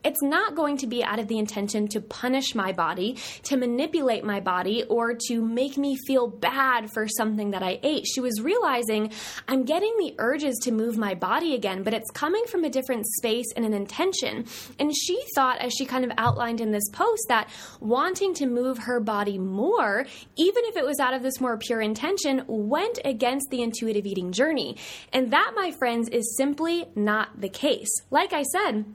it's 0.03 0.21
not 0.21 0.55
going 0.55 0.77
to 0.77 0.87
be 0.87 1.03
out 1.03 1.17
of 1.17 1.27
the 1.27 1.39
intention 1.39 1.87
to 1.89 1.99
punish 1.99 2.53
my 2.53 2.71
body, 2.71 3.17
to 3.43 3.57
manipulate 3.57 4.23
my 4.23 4.41
body, 4.41 4.83
or 4.83 5.15
to 5.27 5.41
make 5.41 5.75
me 5.75 5.97
feel 6.05 6.27
bad 6.27 6.91
for 6.93 7.07
something 7.07 7.51
that 7.51 7.63
I 7.63 7.79
ate. 7.81 8.05
She 8.05 8.21
was 8.21 8.41
realizing 8.41 9.11
I'm 9.47 9.63
getting 9.63 9.93
the 9.97 10.13
urges 10.19 10.59
to 10.63 10.71
move 10.71 10.95
my 10.97 11.15
body 11.15 11.55
again, 11.55 11.81
but 11.81 11.95
it's 11.95 12.11
coming 12.11 12.45
from 12.45 12.63
a 12.65 12.69
different 12.69 13.07
space 13.17 13.47
and 13.55 13.65
an 13.65 13.73
intention. 13.73 14.45
And 14.77 14.95
she 14.95 15.19
thought, 15.33 15.59
as 15.59 15.73
she 15.73 15.85
kind 15.85 16.05
of 16.05 16.11
outlined 16.17 16.61
in 16.61 16.71
this 16.71 16.87
post, 16.91 17.25
that 17.29 17.49
wanting 17.79 18.35
to 18.35 18.45
move 18.45 18.77
her 18.77 18.99
body 18.99 19.39
more, 19.39 20.05
even 20.37 20.63
if 20.65 20.77
it 20.77 20.85
was 20.85 20.99
out 20.99 21.15
of 21.15 21.23
this 21.23 21.41
more 21.41 21.57
pure 21.57 21.81
intention, 21.81 22.43
went 22.47 22.99
against 23.03 23.47
the 23.49 23.63
intuitive 23.79 24.05
eating 24.05 24.31
journey. 24.31 24.75
And 25.13 25.31
that, 25.31 25.53
my 25.55 25.71
friends, 25.71 26.09
is 26.09 26.35
simply 26.35 26.85
not 26.95 27.39
the 27.39 27.49
case. 27.49 27.89
Like 28.11 28.33
I 28.33 28.43
said, 28.43 28.85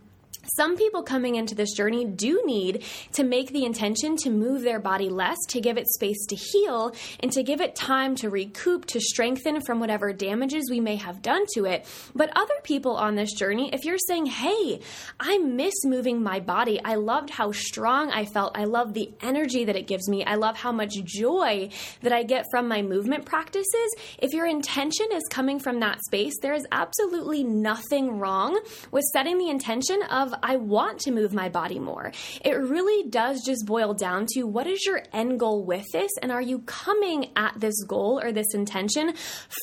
some 0.56 0.76
people 0.76 1.02
coming 1.02 1.36
into 1.36 1.54
this 1.54 1.72
journey 1.72 2.04
do 2.04 2.42
need 2.44 2.84
to 3.12 3.24
make 3.24 3.50
the 3.52 3.64
intention 3.64 4.16
to 4.18 4.30
move 4.30 4.62
their 4.62 4.80
body 4.80 5.08
less, 5.08 5.38
to 5.48 5.60
give 5.60 5.78
it 5.78 5.88
space 5.88 6.26
to 6.26 6.36
heal, 6.36 6.94
and 7.20 7.32
to 7.32 7.42
give 7.42 7.60
it 7.60 7.74
time 7.74 8.14
to 8.16 8.30
recoup, 8.30 8.86
to 8.86 9.00
strengthen 9.00 9.60
from 9.62 9.80
whatever 9.80 10.12
damages 10.12 10.68
we 10.70 10.80
may 10.80 10.96
have 10.96 11.22
done 11.22 11.44
to 11.54 11.64
it. 11.64 11.86
But 12.14 12.30
other 12.36 12.54
people 12.62 12.96
on 12.96 13.14
this 13.14 13.32
journey, 13.32 13.70
if 13.72 13.84
you're 13.84 13.98
saying, 13.98 14.26
hey, 14.26 14.80
I 15.18 15.38
miss 15.38 15.74
moving 15.84 16.22
my 16.22 16.40
body, 16.40 16.80
I 16.84 16.96
loved 16.96 17.30
how 17.30 17.52
strong 17.52 18.10
I 18.10 18.24
felt, 18.24 18.56
I 18.56 18.64
love 18.64 18.94
the 18.94 19.12
energy 19.22 19.64
that 19.64 19.76
it 19.76 19.86
gives 19.86 20.08
me, 20.08 20.24
I 20.24 20.34
love 20.34 20.56
how 20.56 20.72
much 20.72 20.94
joy 21.04 21.70
that 22.02 22.12
I 22.12 22.22
get 22.22 22.46
from 22.50 22.68
my 22.68 22.82
movement 22.82 23.24
practices, 23.24 23.94
if 24.18 24.32
your 24.32 24.46
intention 24.46 25.06
is 25.12 25.22
coming 25.30 25.58
from 25.58 25.80
that 25.80 26.00
space, 26.04 26.34
there 26.42 26.54
is 26.54 26.66
absolutely 26.72 27.44
nothing 27.44 28.18
wrong 28.18 28.60
with 28.90 29.04
setting 29.12 29.38
the 29.38 29.48
intention 29.48 30.02
I 30.42 30.56
want 30.56 31.00
to 31.00 31.10
move 31.10 31.32
my 31.32 31.48
body 31.48 31.78
more. 31.78 32.12
It 32.44 32.52
really 32.52 33.08
does 33.08 33.42
just 33.44 33.66
boil 33.66 33.94
down 33.94 34.26
to 34.34 34.44
what 34.44 34.66
is 34.66 34.84
your 34.84 35.02
end 35.12 35.38
goal 35.40 35.64
with 35.64 35.84
this? 35.92 36.10
And 36.22 36.32
are 36.32 36.42
you 36.42 36.60
coming 36.60 37.30
at 37.36 37.58
this 37.58 37.82
goal 37.84 38.20
or 38.22 38.32
this 38.32 38.54
intention 38.54 39.14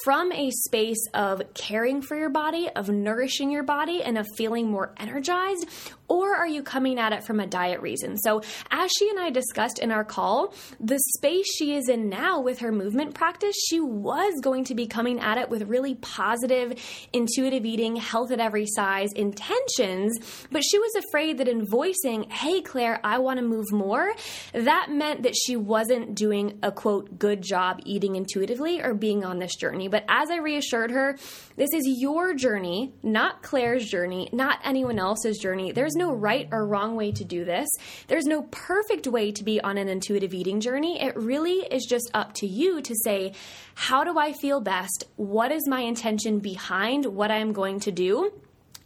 from 0.04 0.32
a 0.32 0.52
space 0.52 1.04
of 1.14 1.42
caring 1.54 2.02
for 2.02 2.16
your 2.16 2.30
body, 2.30 2.70
of 2.76 2.90
nourishing 2.90 3.52
your 3.52 3.64
body, 3.64 4.02
and 4.04 4.18
of 4.18 4.28
feeling 4.36 4.70
more 4.70 4.94
energized? 4.98 5.68
Or 6.12 6.36
are 6.36 6.48
you 6.48 6.62
coming 6.62 7.00
at 7.00 7.14
it 7.14 7.24
from 7.24 7.40
a 7.40 7.48
diet 7.48 7.80
reason? 7.80 8.18
So, 8.18 8.42
as 8.70 8.92
she 8.92 9.10
and 9.10 9.18
I 9.18 9.30
discussed 9.30 9.80
in 9.80 9.94
our 9.94 10.04
call, 10.04 10.54
the 10.78 11.00
space 11.16 11.48
she 11.56 11.74
is 11.74 11.88
in 11.88 12.10
now 12.10 12.42
with 12.42 12.60
her 12.60 12.74
movement 12.74 13.14
practice, 13.14 13.56
she 13.70 13.80
was 13.80 14.42
going 14.42 14.66
to 14.66 14.76
be 14.76 14.88
coming 14.88 15.22
at 15.22 15.38
it 15.38 15.50
with 15.50 15.62
really 15.70 15.96
positive, 15.96 16.74
intuitive 17.14 17.66
eating, 17.66 17.96
health 17.96 18.32
at 18.32 18.42
every 18.42 18.66
size 18.68 19.14
intentions, 19.16 20.20
but 20.52 20.64
she 20.66 20.78
was 20.80 20.92
afraid 20.96 21.38
that 21.38 21.48
in 21.48 21.66
voicing, 21.66 22.30
hey, 22.30 22.62
Claire, 22.62 23.00
I 23.06 23.20
want 23.20 23.40
to 23.40 23.46
move 23.46 23.72
more, 23.72 24.14
that 24.52 24.88
meant 24.92 25.24
that 25.24 25.38
she 25.38 25.56
wasn't 25.56 26.14
doing 26.14 26.60
a 26.62 26.74
quote, 26.74 27.20
good 27.20 27.42
job 27.42 27.80
eating 27.86 28.18
intuitively 28.18 28.82
or 28.82 28.94
being 28.94 29.24
on 29.24 29.40
this 29.40 29.56
journey. 29.56 29.88
But 29.88 30.04
as 30.10 30.30
I 30.30 30.40
reassured 30.40 30.92
her, 30.92 31.18
this 31.56 31.70
is 31.74 31.86
your 31.86 32.34
journey, 32.34 32.94
not 33.02 33.44
Claire's 33.44 33.86
journey, 33.86 34.28
not 34.34 34.60
anyone 34.66 35.00
else's 35.00 35.38
journey. 35.38 35.72
There's 35.72 35.96
no 36.02 36.14
right 36.14 36.48
or 36.52 36.66
wrong 36.66 36.96
way 36.96 37.12
to 37.12 37.24
do 37.24 37.46
this. 37.46 37.70
There's 38.08 38.26
no 38.26 38.44
perfect 38.52 39.08
way 39.08 39.32
to 39.32 39.44
be 39.44 39.62
on 39.62 39.78
an 39.78 39.88
intuitive 39.88 40.34
eating 40.34 40.60
journey. 40.60 41.02
It 41.02 41.16
really 41.16 41.60
is 41.60 41.86
just 41.86 42.10
up 42.14 42.34
to 42.36 42.48
you 42.48 42.82
to 42.82 42.96
say, 43.04 43.34
how 43.76 44.04
do 44.04 44.18
I 44.18 44.34
feel 44.34 44.62
best? 44.62 45.06
What 45.16 45.52
is 45.52 45.68
my 45.68 45.82
intention 45.82 46.40
behind 46.40 47.06
what 47.06 47.32
I'm 47.32 47.54
going 47.54 47.80
to 47.82 47.92
do? 47.92 48.32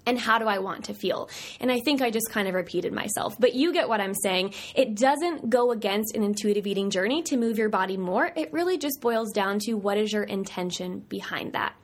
And 0.06 0.20
how 0.20 0.40
do 0.40 0.46
I 0.46 0.60
want 0.60 0.86
to 0.86 0.94
feel? 0.94 1.30
And 1.60 1.72
I 1.72 1.80
think 1.80 2.02
I 2.02 2.10
just 2.10 2.30
kind 2.30 2.48
of 2.48 2.54
repeated 2.54 2.94
myself, 2.94 3.36
but 3.40 3.54
you 3.54 3.74
get 3.74 3.90
what 3.90 4.02
I'm 4.02 4.14
saying. 4.14 4.54
It 4.76 4.96
doesn't 4.96 5.50
go 5.50 5.72
against 5.72 6.16
an 6.16 6.24
intuitive 6.24 6.68
eating 6.68 6.90
journey 6.90 7.24
to 7.24 7.38
move 7.38 7.58
your 7.58 7.70
body 7.70 7.98
more. 7.98 8.32
It 8.36 8.52
really 8.54 8.78
just 8.78 9.02
boils 9.02 9.32
down 9.32 9.60
to 9.60 9.74
what 9.74 9.98
is 9.98 10.12
your 10.12 10.24
intention 10.24 11.00
behind 11.00 11.54
that. 11.54 11.76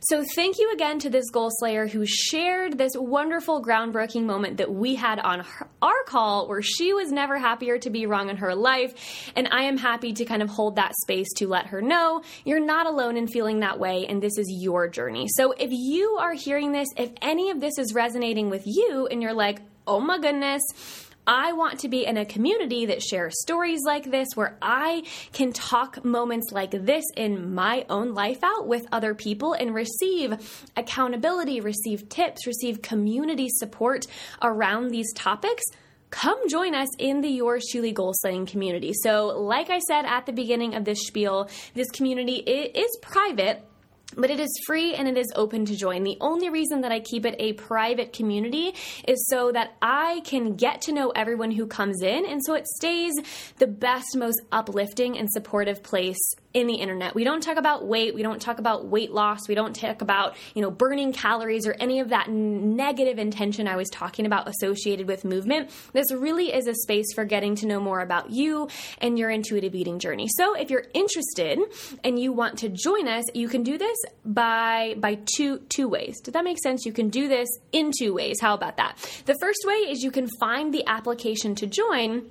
So, 0.00 0.24
thank 0.34 0.58
you 0.58 0.72
again 0.72 0.98
to 1.00 1.10
this 1.10 1.30
goal 1.30 1.50
slayer 1.52 1.86
who 1.86 2.04
shared 2.06 2.76
this 2.76 2.94
wonderful, 2.96 3.62
groundbreaking 3.62 4.24
moment 4.24 4.56
that 4.56 4.72
we 4.72 4.96
had 4.96 5.20
on 5.20 5.40
her, 5.40 5.68
our 5.80 6.02
call 6.06 6.48
where 6.48 6.60
she 6.60 6.92
was 6.92 7.12
never 7.12 7.38
happier 7.38 7.78
to 7.78 7.88
be 7.88 8.06
wrong 8.06 8.28
in 8.28 8.38
her 8.38 8.54
life. 8.54 9.30
And 9.36 9.48
I 9.52 9.62
am 9.64 9.76
happy 9.76 10.12
to 10.14 10.24
kind 10.24 10.42
of 10.42 10.48
hold 10.48 10.74
that 10.76 10.92
space 11.02 11.28
to 11.36 11.46
let 11.46 11.66
her 11.66 11.80
know 11.80 12.22
you're 12.44 12.58
not 12.58 12.86
alone 12.86 13.16
in 13.16 13.28
feeling 13.28 13.60
that 13.60 13.78
way, 13.78 14.06
and 14.08 14.20
this 14.20 14.38
is 14.38 14.48
your 14.50 14.88
journey. 14.88 15.28
So, 15.28 15.52
if 15.52 15.70
you 15.70 16.16
are 16.20 16.32
hearing 16.32 16.72
this, 16.72 16.88
if 16.96 17.10
any 17.22 17.50
of 17.50 17.60
this 17.62 17.78
is 17.78 17.94
resonating 17.94 18.50
with 18.50 18.64
you 18.66 19.06
and 19.06 19.22
you're 19.22 19.32
like, 19.32 19.60
oh 19.86 20.00
my 20.00 20.18
goodness, 20.18 20.62
I 21.26 21.52
want 21.52 21.78
to 21.80 21.88
be 21.88 22.04
in 22.04 22.16
a 22.16 22.24
community 22.24 22.86
that 22.86 23.00
shares 23.00 23.40
stories 23.40 23.82
like 23.86 24.10
this, 24.10 24.30
where 24.34 24.58
I 24.60 25.04
can 25.32 25.52
talk 25.52 26.04
moments 26.04 26.50
like 26.50 26.72
this 26.72 27.04
in 27.16 27.54
my 27.54 27.86
own 27.88 28.14
life 28.14 28.42
out 28.42 28.66
with 28.66 28.86
other 28.90 29.14
people 29.14 29.52
and 29.52 29.72
receive 29.72 30.34
accountability, 30.76 31.60
receive 31.60 32.08
tips, 32.08 32.48
receive 32.48 32.82
community 32.82 33.48
support 33.48 34.08
around 34.42 34.88
these 34.88 35.12
topics 35.14 35.62
come 36.10 36.46
join 36.46 36.74
us 36.74 36.88
in 36.98 37.22
the 37.22 37.28
Yours 37.28 37.64
Chewly 37.72 37.92
Goal 37.92 38.12
Setting 38.20 38.44
community. 38.44 38.92
So, 38.92 39.28
like 39.28 39.70
I 39.70 39.78
said 39.78 40.04
at 40.04 40.26
the 40.26 40.32
beginning 40.32 40.74
of 40.74 40.84
this 40.84 41.06
spiel, 41.06 41.48
this 41.72 41.90
community 41.90 42.34
is 42.34 42.98
private 43.00 43.64
but 44.16 44.30
it 44.30 44.40
is 44.40 44.50
free 44.66 44.94
and 44.94 45.08
it 45.08 45.16
is 45.16 45.32
open 45.34 45.64
to 45.66 45.76
join. 45.76 46.02
The 46.02 46.18
only 46.20 46.50
reason 46.50 46.82
that 46.82 46.92
I 46.92 47.00
keep 47.00 47.24
it 47.26 47.36
a 47.38 47.52
private 47.54 48.12
community 48.12 48.74
is 49.06 49.26
so 49.28 49.52
that 49.52 49.72
I 49.80 50.20
can 50.24 50.56
get 50.56 50.82
to 50.82 50.92
know 50.92 51.10
everyone 51.10 51.50
who 51.50 51.66
comes 51.66 52.02
in, 52.02 52.26
and 52.26 52.40
so 52.44 52.54
it 52.54 52.66
stays 52.66 53.12
the 53.58 53.66
best, 53.66 54.16
most 54.16 54.40
uplifting 54.50 55.18
and 55.18 55.30
supportive 55.30 55.82
place 55.82 56.20
in 56.54 56.66
the 56.66 56.74
internet. 56.74 57.14
We 57.14 57.24
don't 57.24 57.42
talk 57.42 57.56
about 57.56 57.86
weight, 57.86 58.14
we 58.14 58.22
don't 58.22 58.40
talk 58.40 58.58
about 58.58 58.86
weight 58.86 59.10
loss, 59.10 59.48
we 59.48 59.54
don't 59.54 59.74
talk 59.74 60.02
about, 60.02 60.36
you 60.54 60.62
know, 60.62 60.70
burning 60.70 61.12
calories 61.12 61.66
or 61.66 61.74
any 61.80 62.00
of 62.00 62.10
that 62.10 62.30
negative 62.30 63.18
intention 63.18 63.66
I 63.66 63.76
was 63.76 63.88
talking 63.88 64.26
about 64.26 64.48
associated 64.48 65.06
with 65.06 65.24
movement. 65.24 65.70
This 65.92 66.12
really 66.12 66.52
is 66.52 66.66
a 66.66 66.74
space 66.74 67.12
for 67.14 67.24
getting 67.24 67.54
to 67.56 67.66
know 67.66 67.80
more 67.80 68.00
about 68.00 68.30
you 68.30 68.68
and 68.98 69.18
your 69.18 69.30
intuitive 69.30 69.74
eating 69.74 69.98
journey. 69.98 70.28
So, 70.36 70.54
if 70.54 70.70
you're 70.70 70.86
interested 70.92 71.58
and 72.04 72.18
you 72.18 72.32
want 72.32 72.58
to 72.58 72.68
join 72.68 73.08
us, 73.08 73.24
you 73.34 73.48
can 73.48 73.62
do 73.62 73.78
this 73.78 73.96
by 74.24 74.94
by 74.98 75.18
two 75.36 75.58
two 75.68 75.88
ways. 75.88 76.20
Did 76.20 76.34
that 76.34 76.44
make 76.44 76.58
sense? 76.62 76.84
You 76.84 76.92
can 76.92 77.08
do 77.08 77.28
this 77.28 77.48
in 77.72 77.92
two 77.98 78.14
ways. 78.14 78.40
How 78.40 78.54
about 78.54 78.76
that? 78.76 78.96
The 79.26 79.36
first 79.40 79.64
way 79.66 79.74
is 79.74 80.02
you 80.02 80.10
can 80.10 80.28
find 80.40 80.72
the 80.72 80.84
application 80.86 81.54
to 81.56 81.66
join 81.66 82.30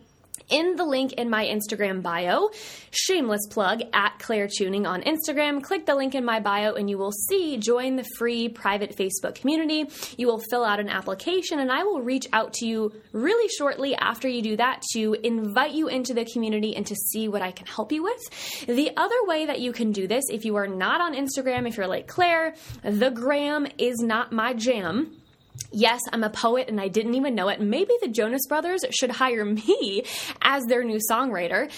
in 0.51 0.75
the 0.75 0.85
link 0.85 1.13
in 1.13 1.29
my 1.29 1.45
Instagram 1.45 2.03
bio. 2.03 2.51
Shameless 2.91 3.47
plug 3.49 3.81
at 3.93 4.19
Claire 4.19 4.47
Chewning 4.47 4.85
on 4.85 5.01
Instagram. 5.01 5.63
Click 5.63 5.85
the 5.85 5.95
link 5.95 6.13
in 6.13 6.23
my 6.23 6.39
bio 6.39 6.73
and 6.73 6.89
you 6.89 6.97
will 6.97 7.11
see 7.11 7.57
join 7.57 7.95
the 7.95 8.05
free 8.17 8.49
private 8.49 8.95
Facebook 8.95 9.35
community. 9.35 9.85
You 10.17 10.27
will 10.27 10.41
fill 10.49 10.63
out 10.63 10.79
an 10.79 10.89
application 10.89 11.59
and 11.59 11.71
I 11.71 11.83
will 11.83 12.01
reach 12.01 12.27
out 12.33 12.53
to 12.55 12.67
you 12.67 12.91
really 13.13 13.47
shortly 13.57 13.95
after 13.95 14.27
you 14.27 14.41
do 14.41 14.57
that 14.57 14.81
to 14.93 15.15
invite 15.23 15.71
you 15.71 15.87
into 15.87 16.13
the 16.13 16.25
community 16.25 16.75
and 16.75 16.85
to 16.87 16.95
see 16.95 17.27
what 17.27 17.41
I 17.41 17.51
can 17.51 17.65
help 17.65 17.91
you 17.91 18.03
with. 18.03 18.67
The 18.67 18.91
other 18.97 19.15
way 19.23 19.45
that 19.45 19.59
you 19.59 19.71
can 19.71 19.91
do 19.91 20.07
this, 20.07 20.25
if 20.29 20.45
you 20.45 20.55
are 20.57 20.67
not 20.67 21.01
on 21.01 21.15
Instagram, 21.15 21.67
if 21.67 21.77
you're 21.77 21.87
like 21.87 22.07
Claire, 22.07 22.55
the 22.83 23.09
gram 23.09 23.67
is 23.77 23.99
not 23.99 24.31
my 24.31 24.53
jam 24.53 25.15
Yes, 25.71 26.01
I'm 26.11 26.23
a 26.23 26.29
poet 26.29 26.67
and 26.67 26.81
I 26.81 26.89
didn't 26.89 27.15
even 27.15 27.33
know 27.33 27.47
it. 27.47 27.61
Maybe 27.61 27.93
the 28.01 28.09
Jonas 28.09 28.45
Brothers 28.47 28.83
should 28.91 29.11
hire 29.11 29.45
me 29.45 30.03
as 30.41 30.65
their 30.65 30.83
new 30.83 30.99
songwriter. 31.09 31.71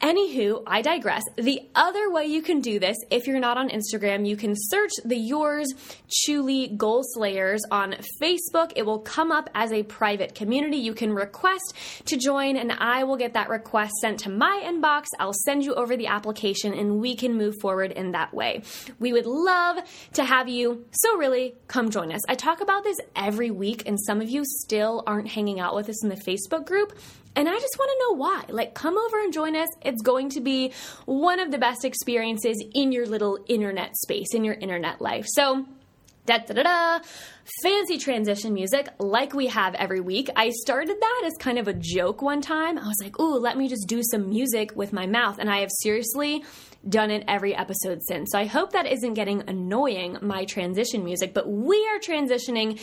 Anywho, 0.00 0.62
I 0.66 0.82
digress. 0.82 1.22
The 1.36 1.62
other 1.74 2.10
way 2.10 2.26
you 2.26 2.42
can 2.42 2.60
do 2.60 2.78
this, 2.78 2.96
if 3.10 3.26
you're 3.26 3.40
not 3.40 3.56
on 3.56 3.70
Instagram, 3.70 4.28
you 4.28 4.36
can 4.36 4.52
search 4.54 4.90
the 5.02 5.16
Yours 5.16 5.72
Chewly 6.08 6.68
Goal 6.76 7.02
Slayers 7.14 7.62
on 7.70 7.94
Facebook. 8.20 8.72
It 8.76 8.84
will 8.84 8.98
come 8.98 9.32
up 9.32 9.48
as 9.54 9.72
a 9.72 9.82
private 9.82 10.34
community. 10.34 10.76
You 10.76 10.92
can 10.92 11.14
request 11.14 11.72
to 12.04 12.18
join, 12.18 12.56
and 12.56 12.72
I 12.72 13.04
will 13.04 13.16
get 13.16 13.32
that 13.32 13.48
request 13.48 13.94
sent 14.02 14.20
to 14.20 14.30
my 14.30 14.62
inbox. 14.66 15.06
I'll 15.18 15.32
send 15.32 15.64
you 15.64 15.74
over 15.74 15.96
the 15.96 16.08
application, 16.08 16.74
and 16.74 17.00
we 17.00 17.16
can 17.16 17.38
move 17.38 17.54
forward 17.62 17.90
in 17.92 18.12
that 18.12 18.34
way. 18.34 18.62
We 18.98 19.14
would 19.14 19.26
love 19.26 19.78
to 20.14 20.24
have 20.24 20.48
you. 20.48 20.84
So, 20.90 21.16
really, 21.16 21.54
come 21.66 21.88
join 21.88 22.12
us. 22.12 22.20
I 22.28 22.34
talk 22.34 22.60
about 22.60 22.84
this 22.84 22.98
every 23.16 23.50
week, 23.50 23.84
and 23.86 23.98
some 23.98 24.20
of 24.20 24.28
you 24.28 24.42
still 24.44 25.02
aren't 25.06 25.28
hanging 25.28 25.60
out 25.60 25.74
with 25.74 25.88
us 25.88 26.02
in 26.02 26.10
the 26.10 26.16
Facebook 26.16 26.66
group. 26.66 26.92
And 27.36 27.48
I 27.48 27.58
just 27.58 27.76
want 27.78 27.90
to 27.90 27.98
know 28.04 28.16
why. 28.16 28.44
Like, 28.48 28.74
come 28.74 28.96
over 28.96 29.20
and 29.20 29.32
join 29.32 29.56
us. 29.56 29.68
It's 29.82 30.02
going 30.02 30.30
to 30.30 30.40
be 30.40 30.72
one 31.04 31.40
of 31.40 31.50
the 31.50 31.58
best 31.58 31.84
experiences 31.84 32.62
in 32.74 32.92
your 32.92 33.06
little 33.06 33.38
internet 33.48 33.96
space, 33.96 34.34
in 34.34 34.44
your 34.44 34.54
internet 34.54 35.00
life. 35.00 35.26
So, 35.28 35.66
da 36.26 36.38
da 36.38 36.54
da 36.54 36.62
da 36.62 37.00
fancy 37.62 37.98
transition 37.98 38.54
music 38.54 38.88
like 38.98 39.34
we 39.34 39.48
have 39.48 39.74
every 39.74 40.00
week. 40.00 40.30
I 40.36 40.50
started 40.50 40.96
that 40.98 41.22
as 41.26 41.34
kind 41.38 41.58
of 41.58 41.68
a 41.68 41.74
joke 41.74 42.22
one 42.22 42.40
time. 42.40 42.78
I 42.78 42.86
was 42.86 42.96
like, 43.02 43.18
"Ooh, 43.20 43.38
let 43.38 43.58
me 43.58 43.68
just 43.68 43.86
do 43.86 44.00
some 44.02 44.30
music 44.30 44.74
with 44.74 44.92
my 44.92 45.06
mouth." 45.06 45.38
And 45.38 45.50
I 45.50 45.60
have 45.60 45.70
seriously 45.82 46.44
done 46.88 47.10
it 47.10 47.24
every 47.28 47.54
episode 47.54 48.00
since. 48.06 48.30
So 48.32 48.38
I 48.38 48.46
hope 48.46 48.72
that 48.72 48.86
isn't 48.86 49.14
getting 49.14 49.42
annoying 49.48 50.18
my 50.20 50.44
transition 50.44 51.04
music, 51.04 51.34
but 51.34 51.48
we 51.48 51.76
are 51.88 51.98
transitioning 51.98 52.80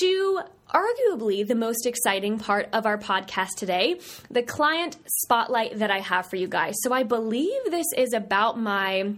to 0.00 0.40
arguably 0.72 1.46
the 1.46 1.54
most 1.54 1.84
exciting 1.84 2.38
part 2.38 2.68
of 2.72 2.86
our 2.86 2.96
podcast 2.96 3.56
today 3.56 3.98
the 4.30 4.42
client 4.42 4.96
spotlight 5.06 5.78
that 5.78 5.90
I 5.90 5.98
have 5.98 6.26
for 6.26 6.36
you 6.36 6.46
guys. 6.46 6.74
So 6.82 6.92
I 6.92 7.02
believe 7.02 7.70
this 7.70 7.86
is 7.96 8.12
about 8.12 8.58
my 8.58 9.12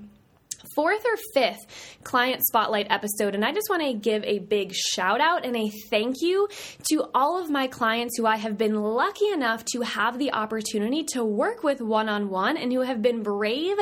fourth 0.75 1.05
or 1.05 1.17
fifth 1.35 1.99
client 2.03 2.43
spotlight 2.45 2.87
episode. 2.91 3.35
And 3.35 3.45
I 3.45 3.53
just 3.53 3.69
want 3.71 3.83
to 3.83 3.95
give 3.95 4.25
a 4.25 4.39
big 4.39 4.73
shout 4.73 5.21
out 5.21 5.45
and 5.45 5.57
a 5.57 5.71
thank 5.91 6.17
you 6.21 6.49
to 6.91 7.09
all 7.15 7.41
of 7.43 7.51
my 7.51 7.67
clients 7.67 8.17
who 8.17 8.27
I 8.27 8.37
have 8.37 8.59
been 8.59 8.75
lucky 8.75 9.29
enough 9.29 9.65
to 9.73 9.83
have 9.83 10.19
the 10.19 10.33
opportunity 10.33 11.05
to 11.13 11.25
work 11.25 11.63
with 11.63 11.81
one 11.81 12.09
on 12.09 12.29
one 12.29 12.57
and 12.57 12.73
who 12.73 12.81
have 12.81 13.03
been 13.03 13.23
brave 13.23 13.77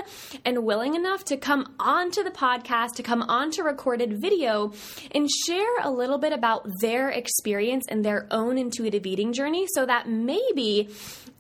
and 0.45 0.65
willing 0.65 0.95
enough 0.95 1.25
to 1.27 1.37
come 1.37 1.75
onto 1.79 2.23
the 2.23 2.31
podcast, 2.31 2.95
to 2.97 3.03
come 3.03 3.23
onto 3.23 3.63
recorded 3.63 4.21
video 4.21 4.73
and 5.13 5.29
share 5.47 5.79
a 5.83 5.91
little 5.91 6.19
bit 6.19 6.33
about 6.33 6.67
their 6.81 7.11
experience 7.11 7.87
and 7.89 8.05
their 8.05 8.27
own 8.31 8.59
intuitive 8.59 9.07
eating 9.07 9.33
journey 9.33 9.67
so 9.75 9.87
that 9.87 10.09
maybe 10.09 10.89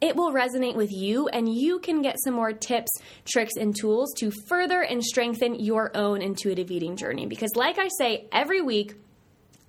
it 0.00 0.16
will 0.16 0.32
resonate 0.32 0.76
with 0.76 0.92
you 0.92 1.28
and 1.28 1.52
you 1.52 1.78
can 1.78 2.02
get 2.02 2.16
some 2.24 2.34
more 2.34 2.52
tips, 2.52 2.90
tricks, 3.24 3.56
and 3.56 3.76
tools 3.76 4.12
to 4.18 4.30
further 4.48 4.82
and 4.82 5.04
strengthen 5.04 5.54
your 5.54 5.94
own 5.96 6.22
intuitive 6.22 6.70
eating 6.70 6.96
journey. 6.96 7.26
Because, 7.26 7.50
like 7.54 7.78
I 7.78 7.88
say 7.98 8.28
every 8.32 8.62
week, 8.62 8.94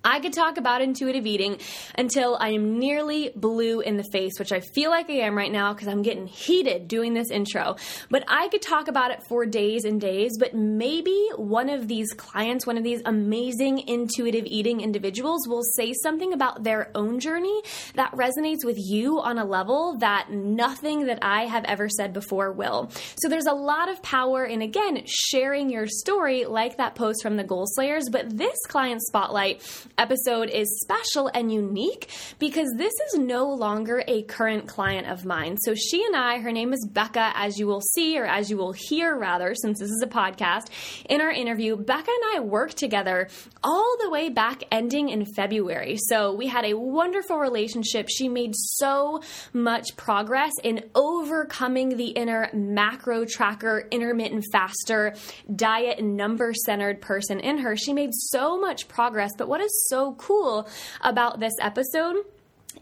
I 0.04 0.20
could 0.20 0.32
talk 0.32 0.56
about 0.56 0.82
intuitive 0.82 1.26
eating 1.26 1.58
until 1.96 2.36
I 2.40 2.50
am 2.50 2.78
nearly 2.78 3.30
blue 3.36 3.80
in 3.80 3.96
the 3.96 4.04
face, 4.04 4.32
which 4.38 4.52
I 4.52 4.60
feel 4.60 4.90
like 4.90 5.08
I 5.08 5.20
am 5.20 5.36
right 5.36 5.52
now 5.52 5.72
because 5.72 5.88
I'm 5.88 6.02
getting 6.02 6.26
heated 6.26 6.88
doing 6.88 7.14
this 7.14 7.30
intro. 7.30 7.76
But 8.10 8.24
I 8.26 8.48
could 8.48 8.62
talk 8.62 8.88
about 8.88 9.12
it 9.12 9.22
for 9.28 9.46
days 9.46 9.84
and 9.84 10.00
days, 10.00 10.32
but 10.38 10.54
maybe 10.54 11.28
one 11.36 11.68
of 11.68 11.86
these 11.86 12.12
clients, 12.12 12.66
one 12.66 12.76
of 12.76 12.84
these 12.84 13.00
amazing 13.04 13.86
intuitive 13.88 14.44
eating 14.46 14.80
individuals 14.80 15.46
will 15.46 15.62
say 15.62 15.92
something 16.02 16.32
about 16.32 16.64
their 16.64 16.90
own 16.94 17.20
journey 17.20 17.62
that 17.94 18.12
resonates 18.12 18.64
with 18.64 18.78
you 18.78 19.20
on 19.20 19.38
a 19.38 19.44
level 19.44 19.98
that 19.98 20.30
nothing 20.30 21.06
that 21.06 21.20
I 21.22 21.46
have 21.46 21.64
ever 21.64 21.88
said 21.88 22.12
before 22.12 22.52
will. 22.52 22.90
So 23.22 23.28
there's 23.28 23.46
a 23.46 23.52
lot 23.52 23.88
of 23.88 24.02
power 24.02 24.44
in, 24.44 24.62
again, 24.62 25.02
sharing 25.06 25.70
your 25.70 25.86
story 25.86 26.44
like 26.44 26.78
that 26.78 26.94
post 26.96 27.22
from 27.22 27.36
the 27.36 27.44
Goal 27.44 27.66
Slayers, 27.66 28.08
but 28.10 28.36
this 28.36 28.56
client 28.66 29.00
spotlight 29.02 29.62
episode 29.98 30.50
is 30.50 30.80
special 30.80 31.30
and 31.34 31.52
unique 31.52 32.10
because 32.38 32.72
this 32.76 32.92
is 33.08 33.18
no 33.18 33.46
longer 33.48 34.02
a 34.06 34.22
current 34.22 34.66
client 34.66 35.06
of 35.06 35.24
mine. 35.24 35.56
So 35.58 35.74
she 35.74 36.04
and 36.04 36.16
I, 36.16 36.38
her 36.38 36.52
name 36.52 36.72
is 36.72 36.86
Becca, 36.86 37.32
as 37.34 37.58
you 37.58 37.66
will 37.66 37.80
see, 37.80 38.18
or 38.18 38.24
as 38.24 38.50
you 38.50 38.56
will 38.56 38.72
hear 38.72 39.16
rather, 39.16 39.54
since 39.54 39.78
this 39.78 39.90
is 39.90 40.02
a 40.02 40.06
podcast, 40.06 40.66
in 41.08 41.20
our 41.20 41.30
interview, 41.30 41.76
Becca 41.76 42.10
and 42.10 42.36
I 42.36 42.40
worked 42.40 42.76
together 42.76 43.28
all 43.62 43.96
the 44.00 44.10
way 44.10 44.28
back 44.28 44.62
ending 44.70 45.08
in 45.08 45.24
February. 45.24 45.96
So 46.08 46.34
we 46.34 46.46
had 46.46 46.64
a 46.64 46.74
wonderful 46.74 47.38
relationship. 47.38 48.08
She 48.08 48.28
made 48.28 48.54
so 48.54 49.20
much 49.52 49.96
progress 49.96 50.52
in 50.62 50.84
overcoming 50.94 51.96
the 51.96 52.08
inner 52.08 52.48
macro 52.52 53.24
tracker, 53.24 53.86
intermittent 53.90 54.44
faster, 54.52 55.14
diet 55.54 56.02
number 56.02 56.52
centered 56.54 57.00
person 57.00 57.40
in 57.40 57.58
her. 57.58 57.76
She 57.76 57.92
made 57.92 58.10
so 58.12 58.58
much 58.58 58.88
progress. 58.88 59.32
But 59.36 59.48
what 59.48 59.60
is 59.60 59.81
so 59.88 60.14
cool 60.14 60.68
about 61.00 61.40
this 61.40 61.54
episode 61.60 62.16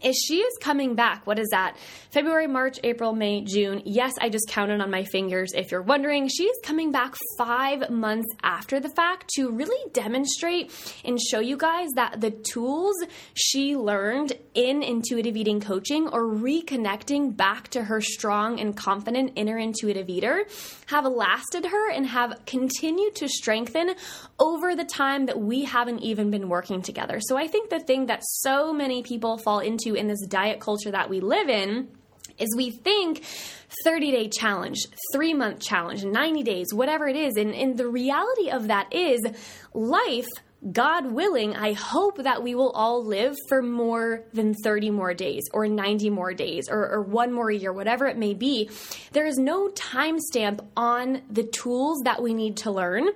is 0.03 0.15
she 0.27 0.39
is 0.39 0.57
coming 0.59 0.95
back. 0.95 1.25
What 1.27 1.39
is 1.39 1.49
that? 1.49 1.77
February, 2.09 2.47
March, 2.47 2.79
April, 2.83 3.13
May, 3.13 3.41
June. 3.41 3.81
Yes, 3.85 4.13
I 4.19 4.29
just 4.29 4.47
counted 4.49 4.81
on 4.81 4.91
my 4.91 5.03
fingers. 5.03 5.53
If 5.53 5.71
you're 5.71 5.81
wondering, 5.81 6.27
she 6.27 6.43
is 6.43 6.59
coming 6.63 6.91
back 6.91 7.15
five 7.37 7.89
months 7.89 8.27
after 8.43 8.79
the 8.79 8.89
fact 8.89 9.29
to 9.35 9.49
really 9.51 9.91
demonstrate 9.93 10.71
and 11.05 11.19
show 11.19 11.39
you 11.39 11.57
guys 11.57 11.89
that 11.95 12.21
the 12.21 12.31
tools 12.31 12.95
she 13.33 13.75
learned 13.75 14.33
in 14.53 14.83
intuitive 14.83 15.37
eating 15.37 15.61
coaching 15.61 16.07
or 16.07 16.25
reconnecting 16.25 17.35
back 17.35 17.69
to 17.69 17.83
her 17.83 18.01
strong 18.01 18.59
and 18.59 18.75
confident 18.75 19.33
inner 19.35 19.57
intuitive 19.57 20.09
eater 20.09 20.45
have 20.87 21.05
lasted 21.05 21.65
her 21.65 21.91
and 21.91 22.07
have 22.07 22.45
continued 22.45 23.15
to 23.15 23.27
strengthen 23.27 23.93
over 24.39 24.75
the 24.75 24.83
time 24.83 25.27
that 25.27 25.39
we 25.39 25.63
haven't 25.63 25.99
even 25.99 26.31
been 26.31 26.49
working 26.49 26.81
together. 26.81 27.19
So 27.21 27.37
I 27.37 27.47
think 27.47 27.69
the 27.69 27.79
thing 27.79 28.07
that 28.07 28.21
so 28.23 28.73
many 28.73 29.03
people 29.03 29.37
fall 29.37 29.59
into 29.59 29.90
in 29.95 30.07
this 30.07 30.25
diet 30.27 30.59
culture 30.59 30.91
that 30.91 31.09
we 31.09 31.19
live 31.19 31.49
in 31.49 31.89
is 32.37 32.49
we 32.55 32.71
think 32.71 33.23
30 33.83 34.11
day 34.11 34.29
challenge, 34.29 34.77
three 35.13 35.33
month 35.33 35.59
challenge, 35.59 36.03
90 36.03 36.43
days, 36.43 36.73
whatever 36.73 37.07
it 37.07 37.15
is. 37.15 37.35
And, 37.35 37.53
and 37.53 37.77
the 37.77 37.87
reality 37.87 38.49
of 38.49 38.67
that 38.67 38.93
is 38.93 39.21
life 39.73 40.27
God 40.69 41.11
willing, 41.11 41.55
I 41.55 41.73
hope 41.73 42.17
that 42.21 42.43
we 42.43 42.53
will 42.53 42.69
all 42.71 43.03
live 43.03 43.35
for 43.49 43.63
more 43.63 44.25
than 44.31 44.53
30 44.53 44.91
more 44.91 45.15
days 45.15 45.49
or 45.53 45.67
90 45.67 46.11
more 46.11 46.35
days 46.35 46.69
or, 46.69 46.87
or 46.87 47.01
one 47.01 47.33
more 47.33 47.49
year, 47.49 47.73
whatever 47.73 48.05
it 48.05 48.15
may 48.15 48.35
be. 48.35 48.69
There 49.11 49.25
is 49.25 49.39
no 49.39 49.69
timestamp 49.69 50.63
on 50.77 51.23
the 51.31 51.45
tools 51.45 52.01
that 52.03 52.21
we 52.21 52.35
need 52.35 52.57
to 52.57 52.69
learn 52.69 53.09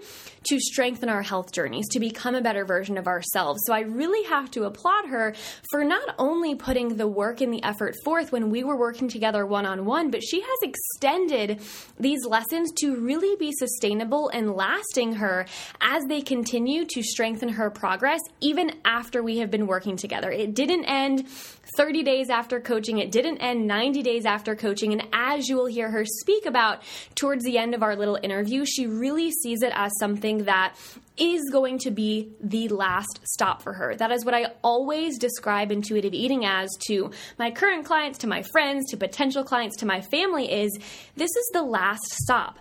to 0.50 0.60
strengthen 0.60 1.08
our 1.08 1.22
health 1.22 1.52
journeys, 1.52 1.88
to 1.90 2.00
become 2.00 2.34
a 2.34 2.42
better 2.42 2.66
version 2.66 2.98
of 2.98 3.06
ourselves. 3.06 3.62
So 3.68 3.74
I 3.74 3.82
really 3.82 4.28
have 4.28 4.50
to 4.52 4.64
applaud 4.64 5.08
her 5.10 5.36
for 5.70 5.84
not 5.84 6.16
only 6.18 6.56
putting 6.56 6.98
the 6.98 7.08
work 7.08 7.42
and 7.42 7.54
the 7.54 7.64
effort 7.64 7.94
forth 8.04 8.32
when 8.32 8.50
we 8.50 8.64
were 8.64 8.78
working 8.78 9.08
together 9.08 9.46
one 9.46 9.68
on 9.68 9.86
one, 9.86 10.10
but 10.10 10.24
she 10.24 10.42
has 10.42 10.60
extended 10.64 11.62
these 12.00 12.26
lessons 12.26 12.72
to 12.80 12.96
really 12.96 13.36
be 13.36 13.52
sustainable 13.52 14.30
and 14.30 14.56
lasting 14.56 15.14
her 15.14 15.46
as 15.80 16.04
they 16.08 16.22
continue 16.22 16.86
to 16.86 17.04
strengthen 17.04 17.35
strengthen 17.36 17.58
her 17.58 17.70
progress 17.70 18.22
even 18.40 18.72
after 18.86 19.22
we 19.22 19.40
have 19.40 19.52
been 19.52 19.68
working 19.68 19.98
together. 19.98 20.32
It 20.32 20.54
didn't 20.54 20.86
end 20.86 21.28
30 21.76 22.04
days 22.04 22.30
after 22.30 22.62
coaching, 22.62 23.00
it 23.00 23.12
didn't 23.12 23.40
end 23.40 23.68
90 23.68 24.04
days 24.04 24.26
after 24.26 24.56
coaching. 24.56 24.94
And 24.94 25.06
as 25.12 25.50
you 25.50 25.58
will 25.58 25.66
hear 25.66 25.90
her 25.92 26.06
speak 26.06 26.46
about 26.46 26.82
towards 27.16 27.44
the 27.44 27.58
end 27.58 27.76
of 27.76 27.84
our 27.84 27.98
little 27.98 28.18
interview, 28.24 28.64
she 28.66 28.88
really 28.88 29.32
sees 29.32 29.64
it 29.64 29.74
as 29.76 29.92
something 30.00 30.46
that 30.46 30.76
is 31.18 31.42
going 31.52 31.80
to 31.80 31.92
be 31.92 32.30
the 32.42 32.70
last 32.70 33.20
stop 33.24 33.62
for 33.62 33.74
her. 33.74 33.96
That 33.96 34.12
is 34.12 34.24
what 34.24 34.34
I 34.34 34.54
always 34.64 35.18
describe 35.18 35.72
intuitive 35.72 36.14
eating 36.14 36.46
as 36.46 36.70
to 36.88 37.12
my 37.38 37.52
current 37.52 37.86
clients, 37.86 38.20
to 38.20 38.28
my 38.28 38.44
friends, 38.54 38.92
to 38.92 38.98
potential 38.98 39.44
clients, 39.44 39.76
to 39.78 39.86
my 39.86 40.00
family 40.00 40.50
is 40.50 40.78
this 41.16 41.32
is 41.32 41.50
the 41.54 41.64
last 41.64 42.06
stop 42.24 42.60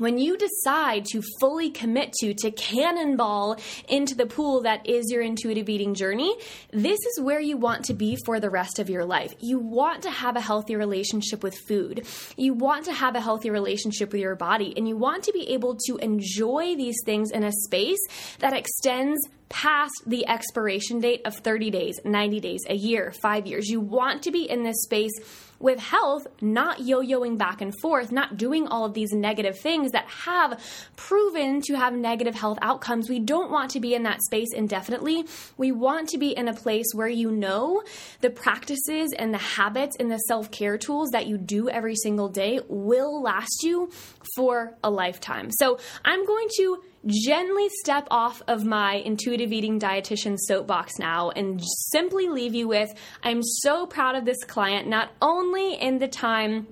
when 0.00 0.18
you 0.18 0.36
decide 0.36 1.04
to 1.04 1.22
fully 1.38 1.70
commit 1.70 2.12
to 2.14 2.34
to 2.34 2.50
cannonball 2.50 3.56
into 3.88 4.14
the 4.14 4.26
pool 4.26 4.62
that 4.62 4.86
is 4.86 5.10
your 5.10 5.22
intuitive 5.22 5.68
eating 5.68 5.94
journey 5.94 6.34
this 6.72 6.98
is 6.98 7.20
where 7.20 7.40
you 7.40 7.56
want 7.56 7.84
to 7.86 7.94
be 7.94 8.16
for 8.24 8.40
the 8.40 8.50
rest 8.50 8.78
of 8.78 8.88
your 8.88 9.04
life. 9.04 9.34
You 9.40 9.58
want 9.58 10.02
to 10.02 10.10
have 10.10 10.36
a 10.36 10.40
healthy 10.40 10.76
relationship 10.76 11.42
with 11.42 11.56
food. 11.68 12.06
You 12.36 12.54
want 12.54 12.86
to 12.86 12.92
have 12.92 13.14
a 13.16 13.20
healthy 13.20 13.50
relationship 13.50 14.12
with 14.12 14.20
your 14.20 14.36
body. 14.36 14.72
And 14.76 14.88
you 14.88 14.96
want 14.96 15.24
to 15.24 15.32
be 15.32 15.50
able 15.50 15.76
to 15.86 15.96
enjoy 15.98 16.76
these 16.76 16.96
things 17.04 17.30
in 17.30 17.44
a 17.44 17.52
space 17.52 18.00
that 18.38 18.52
extends 18.52 19.20
past 19.50 19.92
the 20.06 20.26
expiration 20.28 21.00
date 21.00 21.20
of 21.26 21.34
30 21.34 21.70
days, 21.70 22.00
90 22.04 22.40
days, 22.40 22.60
a 22.68 22.74
year, 22.74 23.12
five 23.20 23.46
years. 23.46 23.68
You 23.68 23.80
want 23.80 24.22
to 24.22 24.30
be 24.30 24.48
in 24.48 24.62
this 24.62 24.82
space 24.84 25.12
with 25.58 25.78
health, 25.78 26.26
not 26.40 26.80
yo 26.80 27.02
yoing 27.02 27.36
back 27.36 27.60
and 27.60 27.78
forth, 27.80 28.10
not 28.10 28.38
doing 28.38 28.66
all 28.66 28.86
of 28.86 28.94
these 28.94 29.12
negative 29.12 29.58
things 29.58 29.92
that 29.92 30.06
have 30.06 30.58
proven 30.96 31.60
to 31.60 31.74
have 31.74 31.92
negative 31.92 32.34
health 32.34 32.58
outcomes. 32.62 33.10
We 33.10 33.18
don't 33.18 33.50
want 33.50 33.72
to 33.72 33.80
be 33.80 33.94
in 33.94 34.04
that 34.04 34.22
space 34.22 34.54
indefinitely. 34.54 35.26
We 35.58 35.72
want 35.72 36.08
to 36.10 36.18
be 36.18 36.30
in 36.30 36.48
a 36.48 36.54
place 36.54 36.86
where 36.94 37.08
you 37.08 37.30
know 37.30 37.82
the 38.22 38.30
practices 38.30 39.12
and 39.12 39.34
the 39.34 39.38
habits 39.38 39.96
and 40.00 40.10
the 40.10 40.18
self 40.18 40.50
care 40.50 40.78
tools 40.78 41.10
that 41.10 41.26
you 41.26 41.36
do 41.36 41.68
every 41.68 41.96
single 41.96 42.28
day 42.28 42.60
will 42.68 43.20
last 43.20 43.62
you 43.62 43.90
for 44.34 44.76
a 44.82 44.90
lifetime. 44.90 45.50
So 45.50 45.78
I'm 46.04 46.24
going 46.24 46.48
to 46.56 46.82
gently 47.06 47.68
step 47.80 48.06
off 48.10 48.42
of 48.46 48.64
my 48.64 48.94
intuitive 48.94 49.52
eating 49.52 49.80
dietitian 49.80 50.36
soapbox 50.38 50.98
now 50.98 51.30
and 51.30 51.60
simply 51.90 52.28
leave 52.28 52.54
you 52.54 52.68
with 52.68 52.92
I'm 53.22 53.42
so 53.42 53.86
proud 53.86 54.16
of 54.16 54.24
this 54.24 54.44
client, 54.44 54.86
not 54.86 55.10
only 55.22 55.74
in 55.74 55.98
the 55.98 56.08
time 56.08 56.66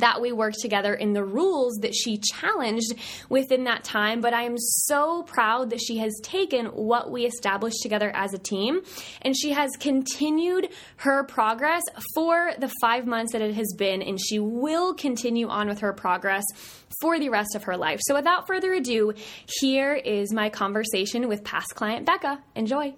that 0.00 0.20
we 0.20 0.32
worked 0.32 0.60
together 0.60 0.94
in 0.94 1.12
the 1.12 1.24
rules 1.24 1.78
that 1.82 1.94
she 1.94 2.18
challenged 2.18 2.94
within 3.28 3.64
that 3.64 3.84
time. 3.84 4.20
But 4.20 4.34
I 4.34 4.44
am 4.44 4.58
so 4.58 5.22
proud 5.24 5.70
that 5.70 5.80
she 5.80 5.98
has 5.98 6.12
taken 6.22 6.66
what 6.66 7.10
we 7.10 7.26
established 7.26 7.82
together 7.82 8.10
as 8.14 8.34
a 8.34 8.38
team 8.38 8.82
and 9.22 9.36
she 9.36 9.52
has 9.52 9.70
continued 9.78 10.68
her 10.96 11.24
progress 11.24 11.82
for 12.14 12.52
the 12.58 12.70
five 12.80 13.06
months 13.06 13.32
that 13.32 13.42
it 13.42 13.54
has 13.54 13.74
been, 13.76 14.02
and 14.02 14.18
she 14.20 14.38
will 14.38 14.94
continue 14.94 15.48
on 15.48 15.68
with 15.68 15.80
her 15.80 15.92
progress 15.92 16.44
for 17.00 17.18
the 17.18 17.28
rest 17.28 17.54
of 17.54 17.64
her 17.64 17.76
life. 17.76 18.00
So 18.02 18.14
without 18.14 18.46
further 18.46 18.72
ado, 18.72 19.14
here 19.60 19.94
is 19.94 20.32
my 20.32 20.50
conversation 20.50 21.28
with 21.28 21.44
past 21.44 21.74
client 21.74 22.06
Becca. 22.06 22.42
Enjoy. 22.54 22.94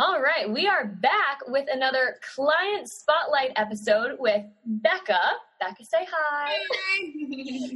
All 0.00 0.22
right, 0.22 0.48
we 0.48 0.68
are 0.68 0.86
back 0.86 1.40
with 1.48 1.66
another 1.68 2.20
client 2.36 2.88
spotlight 2.88 3.50
episode 3.56 4.16
with 4.20 4.44
Becca. 4.64 5.18
Becca, 5.60 5.84
say 5.84 6.06
hi. 6.10 6.54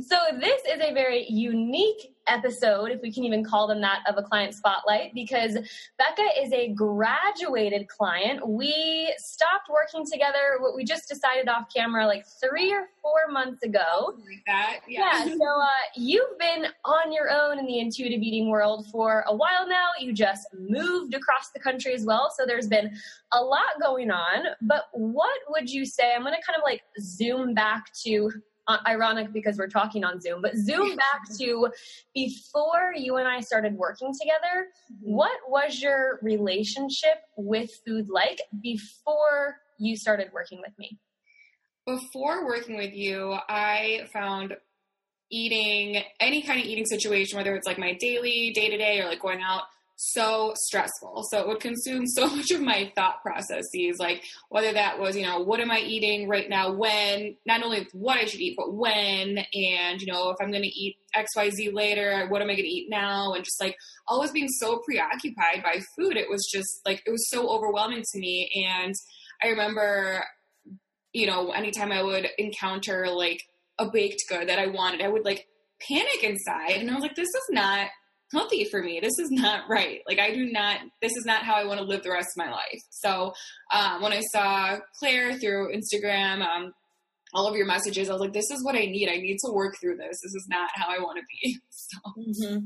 so, 0.06 0.16
this 0.38 0.62
is 0.70 0.80
a 0.80 0.92
very 0.92 1.26
unique 1.28 2.14
episode, 2.28 2.92
if 2.92 3.00
we 3.02 3.12
can 3.12 3.24
even 3.24 3.44
call 3.44 3.66
them 3.66 3.80
that, 3.80 4.00
of 4.08 4.16
a 4.16 4.22
client 4.22 4.54
spotlight 4.54 5.12
because 5.14 5.54
Becca 5.98 6.40
is 6.40 6.52
a 6.52 6.68
graduated 6.74 7.88
client. 7.88 8.46
We 8.46 9.12
stopped 9.18 9.68
working 9.68 10.06
together, 10.10 10.58
what 10.60 10.76
we 10.76 10.84
just 10.84 11.08
decided 11.08 11.48
off 11.48 11.66
camera 11.74 12.06
like 12.06 12.24
three 12.40 12.72
or 12.72 12.88
four 13.00 13.32
months 13.32 13.64
ago. 13.64 14.14
Like 14.16 14.42
that, 14.46 14.80
yeah. 14.88 15.24
yeah 15.26 15.34
so, 15.36 15.60
uh, 15.60 15.66
you've 15.96 16.38
been 16.38 16.66
on 16.84 17.12
your 17.12 17.30
own 17.30 17.58
in 17.58 17.66
the 17.66 17.80
intuitive 17.80 18.22
eating 18.22 18.48
world 18.48 18.86
for 18.92 19.24
a 19.26 19.34
while 19.34 19.68
now. 19.68 19.88
You 19.98 20.12
just 20.12 20.46
moved 20.56 21.14
across 21.14 21.50
the 21.52 21.60
country 21.60 21.94
as 21.94 22.04
well. 22.04 22.32
So, 22.36 22.44
there's 22.46 22.68
been 22.68 22.94
a 23.32 23.40
lot 23.40 23.80
going 23.80 24.10
on. 24.10 24.44
But 24.60 24.84
what 24.92 25.38
would 25.48 25.70
you 25.70 25.84
say? 25.84 26.12
I'm 26.14 26.22
going 26.22 26.34
to 26.34 26.40
kind 26.46 26.56
of 26.56 26.62
like 26.64 26.82
zoom 27.00 27.54
back 27.54 27.71
back 27.72 27.86
to 28.04 28.30
uh, 28.68 28.78
ironic 28.86 29.32
because 29.32 29.56
we're 29.58 29.68
talking 29.68 30.04
on 30.04 30.20
Zoom, 30.20 30.40
but 30.42 30.56
zoom 30.56 30.96
back 31.06 31.22
to 31.38 31.68
before 32.14 32.92
you 32.94 33.16
and 33.16 33.26
I 33.26 33.40
started 33.40 33.74
working 33.74 34.12
together. 34.20 34.66
Mm-hmm. 34.92 35.14
What 35.14 35.38
was 35.48 35.80
your 35.80 36.18
relationship 36.22 37.18
with 37.36 37.70
food 37.84 38.08
like 38.08 38.40
before 38.62 39.56
you 39.78 39.96
started 39.96 40.28
working 40.32 40.60
with 40.60 40.72
me? 40.78 40.98
Before 41.86 42.46
working 42.46 42.76
with 42.76 42.92
you, 42.92 43.34
I 43.48 44.08
found 44.12 44.56
eating 45.30 46.02
any 46.20 46.42
kind 46.42 46.60
of 46.60 46.66
eating 46.66 46.86
situation, 46.86 47.36
whether 47.36 47.56
it's 47.56 47.66
like 47.66 47.78
my 47.78 47.96
daily, 47.98 48.52
day 48.54 48.68
to 48.68 48.76
day, 48.76 49.00
or 49.00 49.06
like 49.06 49.20
going 49.20 49.40
out, 49.40 49.62
so 50.10 50.52
stressful. 50.56 51.24
So 51.30 51.40
it 51.40 51.48
would 51.48 51.60
consume 51.60 52.06
so 52.06 52.26
much 52.36 52.50
of 52.50 52.60
my 52.60 52.92
thought 52.94 53.22
processes, 53.22 53.96
like 53.98 54.24
whether 54.48 54.72
that 54.72 54.98
was, 54.98 55.16
you 55.16 55.24
know, 55.24 55.40
what 55.40 55.60
am 55.60 55.70
I 55.70 55.78
eating 55.78 56.28
right 56.28 56.48
now, 56.48 56.72
when, 56.72 57.36
not 57.46 57.62
only 57.62 57.86
what 57.92 58.18
I 58.18 58.24
should 58.24 58.40
eat, 58.40 58.56
but 58.56 58.74
when, 58.74 59.38
and, 59.38 60.00
you 60.00 60.12
know, 60.12 60.30
if 60.30 60.36
I'm 60.40 60.50
going 60.50 60.62
to 60.62 60.68
eat 60.68 60.96
XYZ 61.14 61.72
later, 61.72 62.26
what 62.28 62.42
am 62.42 62.48
I 62.48 62.54
going 62.54 62.64
to 62.64 62.68
eat 62.68 62.88
now? 62.90 63.34
And 63.34 63.44
just 63.44 63.60
like 63.60 63.76
always 64.08 64.32
being 64.32 64.48
so 64.48 64.80
preoccupied 64.84 65.62
by 65.62 65.80
food. 65.96 66.16
It 66.16 66.28
was 66.28 66.48
just 66.50 66.80
like, 66.84 67.02
it 67.06 67.10
was 67.10 67.30
so 67.30 67.48
overwhelming 67.48 68.02
to 68.12 68.18
me. 68.18 68.66
And 68.68 68.94
I 69.42 69.48
remember, 69.48 70.24
you 71.12 71.26
know, 71.26 71.52
anytime 71.52 71.92
I 71.92 72.02
would 72.02 72.28
encounter 72.38 73.06
like 73.08 73.42
a 73.78 73.90
baked 73.90 74.22
good 74.28 74.48
that 74.48 74.58
I 74.58 74.66
wanted, 74.66 75.02
I 75.02 75.08
would 75.08 75.24
like 75.24 75.46
panic 75.80 76.22
inside. 76.22 76.76
And 76.76 76.90
I 76.90 76.94
was 76.94 77.02
like, 77.02 77.16
this 77.16 77.28
is 77.28 77.48
not 77.50 77.88
healthy 78.32 78.64
for 78.64 78.82
me. 78.82 79.00
This 79.00 79.18
is 79.18 79.30
not 79.30 79.68
right. 79.68 80.00
Like 80.06 80.18
I 80.18 80.34
do 80.34 80.50
not. 80.50 80.80
This 81.00 81.12
is 81.12 81.24
not 81.24 81.44
how 81.44 81.54
I 81.54 81.64
want 81.64 81.80
to 81.80 81.86
live 81.86 82.02
the 82.02 82.10
rest 82.10 82.30
of 82.36 82.44
my 82.44 82.50
life. 82.50 82.80
So 82.90 83.32
um, 83.72 84.02
when 84.02 84.12
I 84.12 84.20
saw 84.32 84.78
Claire 84.98 85.38
through 85.38 85.74
Instagram, 85.74 86.42
um, 86.42 86.72
all 87.34 87.46
of 87.46 87.56
your 87.56 87.66
messages, 87.66 88.08
I 88.08 88.12
was 88.12 88.20
like, 88.20 88.32
this 88.32 88.50
is 88.50 88.64
what 88.64 88.74
I 88.74 88.86
need. 88.86 89.08
I 89.08 89.16
need 89.16 89.38
to 89.44 89.52
work 89.52 89.76
through 89.80 89.96
this. 89.96 90.20
This 90.22 90.34
is 90.34 90.46
not 90.50 90.70
how 90.74 90.88
I 90.88 90.98
want 90.98 91.18
to 91.18 91.24
be. 91.42 91.58
So. 91.70 91.98
Mm-hmm. 92.18 92.58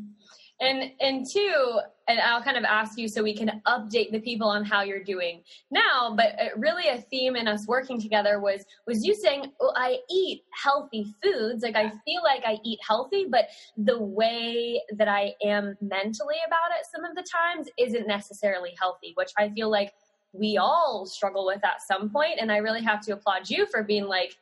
And 0.58 0.90
and 1.00 1.26
two, 1.30 1.80
and 2.08 2.18
I'll 2.18 2.42
kind 2.42 2.56
of 2.56 2.64
ask 2.64 2.98
you 2.98 3.08
so 3.08 3.22
we 3.22 3.36
can 3.36 3.60
update 3.66 4.10
the 4.10 4.20
people 4.20 4.48
on 4.48 4.64
how 4.64 4.82
you're 4.82 5.04
doing 5.04 5.42
now. 5.70 6.14
But 6.16 6.40
uh, 6.40 6.48
really, 6.56 6.88
a 6.88 7.02
theme 7.02 7.36
in 7.36 7.46
us 7.46 7.66
working 7.66 8.00
together 8.00 8.40
was 8.40 8.64
was 8.86 9.04
you 9.04 9.14
saying, 9.14 9.52
"Well, 9.60 9.74
I 9.76 9.98
eat 10.10 10.44
healthy 10.54 11.12
foods. 11.22 11.62
Like 11.62 11.76
I 11.76 11.90
feel 12.06 12.22
like 12.22 12.42
I 12.46 12.58
eat 12.64 12.78
healthy, 12.86 13.26
but 13.28 13.48
the 13.76 13.98
way 13.98 14.80
that 14.96 15.08
I 15.08 15.34
am 15.44 15.76
mentally 15.82 16.36
about 16.46 16.78
it, 16.78 16.86
some 16.90 17.04
of 17.04 17.14
the 17.14 17.24
times, 17.30 17.68
isn't 17.78 18.06
necessarily 18.06 18.74
healthy." 18.80 19.12
Which 19.14 19.32
I 19.36 19.50
feel 19.50 19.70
like 19.70 19.92
we 20.32 20.56
all 20.56 21.04
struggle 21.06 21.44
with 21.44 21.62
at 21.64 21.82
some 21.86 22.08
point, 22.08 22.38
and 22.40 22.50
I 22.50 22.58
really 22.58 22.82
have 22.82 23.00
to 23.02 23.12
applaud 23.12 23.50
you 23.50 23.66
for 23.66 23.82
being 23.82 24.06
like 24.06 24.36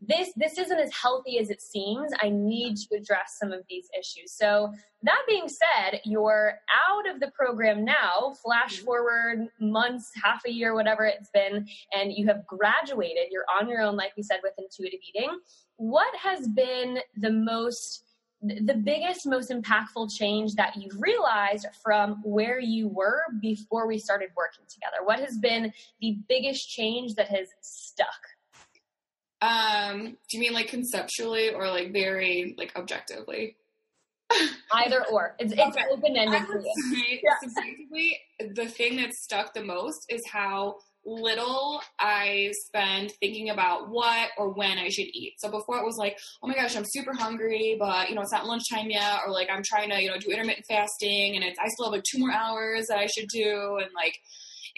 this 0.00 0.30
this 0.36 0.58
isn't 0.58 0.78
as 0.78 0.92
healthy 0.92 1.38
as 1.38 1.50
it 1.50 1.60
seems. 1.60 2.12
I 2.22 2.28
need 2.28 2.76
to 2.76 2.96
address 2.96 3.36
some 3.40 3.52
of 3.52 3.64
these 3.68 3.88
issues. 3.98 4.32
So 4.32 4.72
that 5.02 5.22
being 5.26 5.48
said 5.48 6.00
you're 6.04 6.54
out 6.88 7.12
of 7.12 7.20
the 7.20 7.30
program 7.32 7.84
now. 7.84 8.34
Flash 8.42 8.76
mm-hmm. 8.76 8.84
forward 8.84 9.48
months 9.60 10.10
half 10.22 10.42
a 10.46 10.50
year 10.50 10.74
whatever 10.74 11.04
it's 11.04 11.30
been 11.30 11.66
and 11.92 12.12
you 12.12 12.26
have 12.28 12.46
graduated. 12.46 13.24
You're 13.30 13.46
on 13.60 13.68
your 13.68 13.80
own 13.80 13.96
like 13.96 14.12
we 14.16 14.22
said 14.22 14.40
with 14.42 14.52
intuitive 14.58 15.00
eating. 15.08 15.36
What 15.76 16.14
has 16.16 16.46
been 16.48 16.98
the 17.16 17.32
most 17.32 18.04
the 18.40 18.74
biggest 18.74 19.26
most 19.26 19.50
impactful 19.50 20.16
change 20.16 20.54
that 20.54 20.76
you've 20.76 21.02
realized 21.02 21.66
from 21.82 22.20
where 22.22 22.60
you 22.60 22.86
were 22.86 23.22
before 23.40 23.88
we 23.88 23.98
started 23.98 24.28
working 24.36 24.64
together? 24.68 24.98
What 25.04 25.18
has 25.18 25.38
been 25.38 25.72
the 26.00 26.18
biggest 26.28 26.70
change 26.70 27.16
that 27.16 27.28
has 27.30 27.48
stuck 27.62 28.20
um, 29.40 30.16
do 30.28 30.36
you 30.36 30.40
mean 30.40 30.52
like 30.52 30.68
conceptually 30.68 31.52
or 31.52 31.68
like 31.68 31.92
very 31.92 32.54
like 32.58 32.72
objectively? 32.76 33.56
Either 34.72 35.04
or. 35.10 35.36
It's, 35.38 35.52
it's 35.52 35.60
okay. 35.60 35.84
open 35.90 36.16
ended 36.16 36.42
for 36.46 36.60
you. 36.60 37.20
Yeah. 37.22 37.34
The 38.54 38.68
thing 38.68 38.98
that 38.98 39.12
stuck 39.14 39.52
the 39.52 39.64
most 39.64 40.06
is 40.08 40.22
how 40.30 40.76
little 41.04 41.80
I 41.98 42.52
spend 42.66 43.10
thinking 43.18 43.50
about 43.50 43.88
what 43.88 44.30
or 44.36 44.50
when 44.50 44.78
I 44.78 44.90
should 44.90 45.08
eat. 45.12 45.34
So 45.38 45.50
before 45.50 45.78
it 45.78 45.84
was 45.84 45.96
like, 45.96 46.18
oh 46.42 46.46
my 46.46 46.54
gosh, 46.54 46.76
I'm 46.76 46.84
super 46.86 47.12
hungry, 47.14 47.76
but 47.78 48.08
you 48.08 48.14
know, 48.14 48.20
it's 48.20 48.30
not 48.32 48.46
lunchtime 48.46 48.90
yet, 48.90 49.20
or 49.26 49.32
like 49.32 49.48
I'm 49.50 49.62
trying 49.64 49.90
to, 49.90 50.00
you 50.00 50.08
know, 50.08 50.18
do 50.18 50.30
intermittent 50.30 50.66
fasting 50.68 51.34
and 51.34 51.44
it's 51.44 51.58
I 51.58 51.66
still 51.68 51.86
have 51.86 51.94
like 51.94 52.04
two 52.04 52.18
more 52.18 52.32
hours 52.32 52.86
that 52.88 52.98
I 52.98 53.06
should 53.06 53.28
do 53.28 53.78
and 53.82 53.90
like 53.94 54.14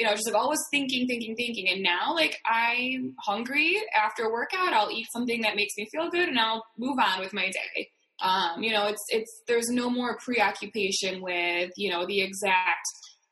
you 0.00 0.06
know, 0.06 0.12
just 0.12 0.26
like 0.26 0.34
always 0.34 0.60
thinking, 0.70 1.06
thinking, 1.06 1.36
thinking. 1.36 1.68
And 1.68 1.82
now, 1.82 2.14
like, 2.14 2.38
I'm 2.46 3.14
hungry 3.22 3.76
after 3.94 4.24
a 4.24 4.32
workout, 4.32 4.72
I'll 4.72 4.90
eat 4.90 5.06
something 5.12 5.42
that 5.42 5.56
makes 5.56 5.74
me 5.76 5.86
feel 5.92 6.08
good 6.08 6.26
and 6.26 6.40
I'll 6.40 6.64
move 6.78 6.96
on 6.98 7.20
with 7.20 7.34
my 7.34 7.50
day. 7.50 7.90
Um, 8.22 8.62
you 8.62 8.72
know, 8.72 8.86
it's, 8.86 9.04
it's, 9.10 9.42
there's 9.46 9.68
no 9.68 9.90
more 9.90 10.16
preoccupation 10.24 11.20
with, 11.20 11.70
you 11.76 11.90
know, 11.90 12.06
the 12.06 12.22
exact 12.22 12.86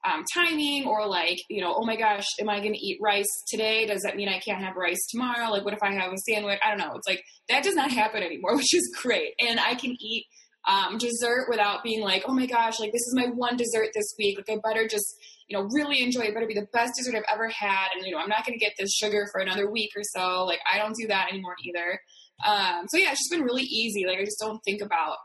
um, 0.04 0.24
timing 0.35 0.85
or 0.85 1.07
like, 1.07 1.38
you 1.48 1.62
know, 1.62 1.74
oh 1.74 1.87
my 1.87 1.96
gosh, 1.96 2.26
am 2.38 2.50
I 2.50 2.61
going 2.61 2.74
to 2.74 2.78
eat 2.78 2.98
rice 3.00 3.24
today? 3.48 3.87
Does 3.87 4.02
that 4.02 4.16
mean 4.16 4.28
I 4.28 4.38
can't 4.38 4.62
have 4.62 4.76
rice 4.76 5.07
tomorrow? 5.11 5.50
Like, 5.50 5.64
what 5.64 5.72
if 5.72 5.83
I 5.83 5.94
have 5.94 6.12
a 6.12 6.18
sandwich? 6.18 6.61
I 6.62 6.68
don't 6.68 6.87
know. 6.87 6.96
It's 6.96 7.09
like 7.09 7.24
that 7.48 7.64
does 7.64 7.76
not 7.76 7.90
happen 7.90 8.22
anymore, 8.22 8.57
which 8.57 8.74
is 8.74 8.94
great. 9.00 9.33
And 9.40 9.59
I 9.59 9.74
can 9.74 9.96
eat 9.98 10.26
um, 10.68 10.98
dessert 10.98 11.46
without 11.48 11.83
being 11.83 12.02
like, 12.02 12.24
oh 12.28 12.35
my 12.35 12.44
gosh, 12.44 12.78
like 12.78 12.92
this 12.92 13.07
is 13.07 13.14
my 13.16 13.28
one 13.28 13.57
dessert 13.57 13.88
this 13.94 14.14
week. 14.18 14.37
Like 14.37 14.50
I 14.50 14.61
better 14.68 14.87
just, 14.87 15.16
you 15.49 15.57
know, 15.57 15.69
really 15.73 16.03
enjoy 16.03 16.23
it. 16.23 16.35
Better 16.35 16.47
be 16.47 16.55
the 16.55 16.69
best 16.73 16.95
dessert 16.97 17.15
I've 17.15 17.25
ever 17.33 17.49
had. 17.49 17.89
And, 17.95 18.05
you 18.05 18.13
know, 18.13 18.19
I'm 18.19 18.29
not 18.29 18.47
going 18.47 18.59
to 18.59 18.65
get 18.65 18.75
this 18.79 18.93
sugar 18.93 19.27
for 19.33 19.41
another 19.41 19.71
week 19.71 19.91
or 19.97 20.03
so. 20.03 20.45
Like 20.45 20.61
I 20.71 20.79
don't 20.79 20.95
do 20.95 21.09
that 21.09 21.29
anymore 21.31 21.57
either. 21.65 22.01
Um, 22.47 22.87
so 22.89 22.99
yeah, 22.99 23.11
it's 23.11 23.21
just 23.21 23.31
been 23.31 23.43
really 23.43 23.65
easy. 23.65 24.07
Like 24.07 24.19
I 24.19 24.25
just 24.25 24.39
don't 24.39 24.61
think 24.65 24.83
about 24.83 25.17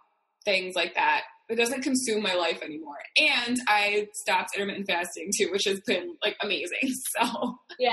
things 0.45 0.75
like 0.75 0.95
that 0.95 1.23
it 1.49 1.55
doesn't 1.55 1.81
consume 1.81 2.21
my 2.21 2.33
life 2.35 2.61
anymore. 2.61 2.97
And 3.17 3.57
I 3.67 4.07
stopped 4.13 4.55
intermittent 4.55 4.87
fasting 4.87 5.29
too, 5.37 5.49
which 5.51 5.65
has 5.65 5.79
been 5.85 6.15
like 6.21 6.35
amazing. 6.41 6.79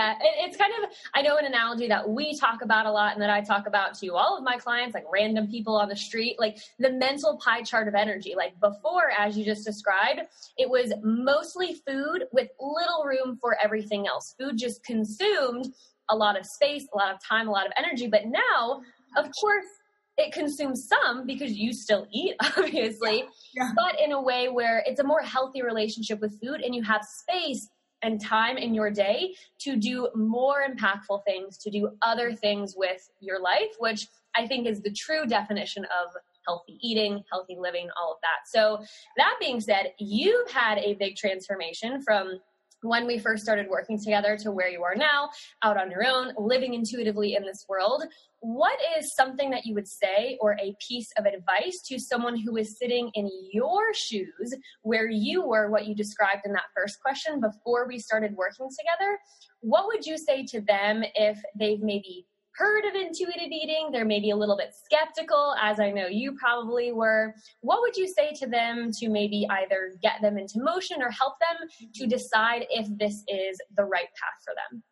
Yeah, 0.01 0.15
it, 0.15 0.49
it's 0.49 0.57
kind 0.57 0.73
of 0.83 0.91
I 1.15 1.21
know 1.21 1.37
an 1.37 1.45
analogy 1.45 1.87
that 1.89 2.09
we 2.09 2.37
talk 2.39 2.63
about 2.63 2.87
a 2.87 2.91
lot 2.91 3.13
and 3.13 3.23
that 3.23 3.29
I 3.29 3.43
talk 3.43 3.67
about 3.67 3.95
to 3.99 4.15
all 4.15 4.37
of 4.37 4.43
my 4.43 4.57
clients, 4.57 4.95
like 4.95 5.05
random 5.13 5.47
people 5.49 5.77
on 5.77 5.89
the 5.89 5.97
street, 5.97 6.37
like 6.39 6.59
the 6.79 6.91
mental 6.93 7.37
pie 7.37 7.63
chart 7.63 7.87
of 7.87 7.95
energy. 7.95 8.35
Like 8.35 8.59
before, 8.61 9.11
as 9.11 9.37
you 9.37 9.45
just 9.45 9.65
described, 9.65 10.21
it 10.57 10.69
was 10.69 10.93
mostly 11.03 11.81
food 11.87 12.25
with 12.33 12.49
little 12.59 13.05
room 13.05 13.37
for 13.41 13.57
everything 13.63 14.07
else. 14.07 14.35
Food 14.39 14.57
just 14.57 14.83
consumed 14.85 15.69
a 16.09 16.17
lot 16.17 16.39
of 16.39 16.47
space, 16.47 16.87
a 16.95 16.97
lot 16.97 17.15
of 17.15 17.21
time, 17.23 17.47
a 17.47 17.53
lot 17.53 17.67
of 17.67 17.73
energy. 17.77 18.07
But 18.07 18.23
now, 18.27 18.81
of 19.19 19.29
course, 19.39 19.67
it 20.17 20.33
consumes 20.33 20.89
some 20.89 21.27
because 21.27 21.53
you 21.53 21.73
still 21.73 22.07
eat, 22.11 22.37
obviously, 22.57 23.19
yeah. 23.19 23.65
Yeah. 23.65 23.71
but 23.77 24.01
in 24.01 24.13
a 24.13 24.21
way 24.21 24.49
where 24.49 24.83
it's 24.87 25.01
a 25.01 25.05
more 25.05 25.21
healthy 25.21 25.63
relationship 25.63 26.21
with 26.21 26.41
food 26.41 26.63
and 26.63 26.75
you 26.75 26.83
have 26.83 27.03
space 27.05 27.69
and 28.03 28.21
time 28.21 28.57
in 28.57 28.75
your 28.75 28.91
day 28.91 29.35
to 29.61 29.77
do 29.77 30.09
more 30.15 30.65
impactful 30.69 31.23
things, 31.27 31.59
to 31.59 31.71
do 31.71 31.91
other 32.03 32.35
things 32.35 32.75
with 32.77 33.11
your 33.21 33.41
life, 33.41 33.75
which 33.79 34.09
I 34.35 34.47
think 34.47 34.67
is 34.67 34.81
the 34.81 34.93
true 34.93 35.27
definition 35.27 35.85
of 35.85 36.15
healthy 36.47 36.79
eating, 36.81 37.23
healthy 37.31 37.57
living, 37.59 37.89
all 38.01 38.13
of 38.13 38.19
that. 38.23 38.49
So, 38.49 38.83
that 39.17 39.37
being 39.41 39.61
said, 39.61 39.93
you've 39.99 40.51
had 40.51 40.79
a 40.79 40.95
big 40.95 41.17
transformation 41.17 42.01
from 42.03 42.41
when 42.83 43.07
we 43.07 43.19
first 43.19 43.43
started 43.43 43.69
working 43.69 43.99
together 43.99 44.37
to 44.39 44.51
where 44.51 44.69
you 44.69 44.83
are 44.83 44.95
now, 44.95 45.31
out 45.63 45.77
on 45.77 45.91
your 45.91 46.05
own, 46.05 46.33
living 46.39 46.75
intuitively 46.75 47.35
in 47.35 47.43
this 47.43 47.67
world. 47.69 48.05
What 48.41 48.79
is 48.99 49.15
something 49.15 49.51
that 49.51 49.67
you 49.67 49.75
would 49.75 49.89
say 49.89 50.39
or 50.41 50.57
a 50.61 50.75
piece 50.87 51.11
of 51.19 51.27
advice 51.27 51.83
to 51.89 51.99
someone 51.99 52.39
who 52.39 52.57
is 52.57 52.79
sitting 52.79 53.11
in 53.15 53.31
your 53.53 53.93
shoes 53.93 54.55
where 54.83 55.09
you 55.09 55.47
were, 55.47 55.71
what 55.71 55.87
you 55.87 55.95
described 55.95 56.43
in 56.47 56.53
that 56.53 56.65
first 56.75 57.01
question 57.03 57.41
before 57.41 57.87
we 57.87 57.99
started 57.99 58.35
working 58.35 58.69
together? 58.69 59.19
What 59.61 59.87
would 59.87 60.07
you 60.07 60.17
say 60.17 60.45
to 60.47 60.61
them 60.63 61.05
if 61.15 61.39
they've 61.55 61.83
maybe 61.83 62.27
heard 62.61 62.85
of 62.85 62.95
intuitive 62.95 63.51
eating, 63.51 63.89
they're 63.91 64.05
maybe 64.05 64.31
a 64.31 64.37
little 64.37 64.57
bit 64.57 64.75
skeptical, 64.85 65.55
as 65.61 65.81
I 65.81 65.91
know 65.91 66.07
you 66.07 66.37
probably 66.39 66.93
were. 66.93 67.35
What 67.63 67.81
would 67.81 67.97
you 67.97 68.07
say 68.07 68.33
to 68.35 68.47
them 68.47 68.91
to 68.99 69.09
maybe 69.09 69.47
either 69.49 69.95
get 70.03 70.21
them 70.21 70.37
into 70.37 70.61
motion 70.61 71.01
or 71.01 71.11
help 71.11 71.35
them 71.41 71.69
to 71.95 72.07
decide 72.07 72.67
if 72.69 72.87
this 72.99 73.25
is 73.29 73.59
the 73.75 73.85
right 73.85 74.09
path 74.15 74.39
for 74.45 74.53
them? 74.55 74.83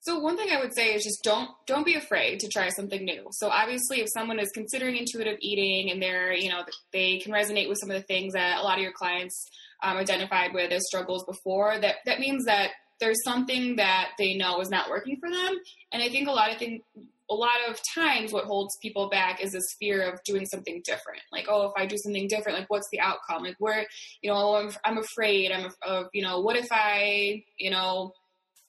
So 0.00 0.18
one 0.18 0.36
thing 0.36 0.50
I 0.50 0.60
would 0.60 0.74
say 0.74 0.94
is 0.94 1.02
just 1.02 1.22
don't 1.24 1.50
don't 1.66 1.84
be 1.84 1.94
afraid 1.94 2.38
to 2.40 2.48
try 2.48 2.68
something 2.68 3.04
new. 3.04 3.26
So 3.32 3.48
obviously, 3.48 4.00
if 4.00 4.08
someone 4.12 4.38
is 4.38 4.50
considering 4.54 4.96
intuitive 4.96 5.36
eating 5.40 5.90
and 5.90 6.00
they're 6.00 6.32
you 6.32 6.48
know 6.48 6.64
they 6.92 7.18
can 7.18 7.32
resonate 7.32 7.68
with 7.68 7.78
some 7.80 7.90
of 7.90 7.96
the 7.96 8.06
things 8.06 8.34
that 8.34 8.58
a 8.58 8.62
lot 8.62 8.78
of 8.78 8.82
your 8.82 8.92
clients 8.92 9.48
um, 9.82 9.96
identified 9.96 10.54
with 10.54 10.70
as 10.70 10.86
struggles 10.86 11.24
before, 11.24 11.78
that 11.80 11.96
that 12.04 12.20
means 12.20 12.44
that 12.44 12.70
there's 13.00 13.22
something 13.24 13.76
that 13.76 14.10
they 14.18 14.34
know 14.34 14.60
is 14.60 14.70
not 14.70 14.90
working 14.90 15.16
for 15.16 15.30
them. 15.30 15.56
And 15.92 16.02
I 16.02 16.08
think 16.08 16.28
a 16.28 16.32
lot 16.32 16.50
of 16.50 16.58
things, 16.58 16.82
a 17.28 17.34
lot 17.34 17.56
of 17.68 17.78
times 17.94 18.32
what 18.32 18.44
holds 18.44 18.76
people 18.80 19.08
back 19.08 19.42
is 19.42 19.52
this 19.52 19.76
fear 19.80 20.02
of 20.02 20.22
doing 20.24 20.46
something 20.46 20.80
different. 20.84 21.22
Like, 21.32 21.46
oh, 21.48 21.66
if 21.66 21.72
I 21.76 21.86
do 21.86 21.96
something 21.98 22.28
different, 22.28 22.58
like 22.58 22.70
what's 22.70 22.88
the 22.92 23.00
outcome? 23.00 23.42
Like 23.42 23.56
where, 23.58 23.86
you 24.22 24.30
know, 24.30 24.54
I'm, 24.56 24.70
I'm 24.84 24.98
afraid 24.98 25.50
I'm 25.50 25.70
of, 25.82 26.06
you 26.12 26.22
know, 26.22 26.40
what 26.40 26.56
if 26.56 26.68
I, 26.70 27.44
you 27.58 27.70
know, 27.70 28.12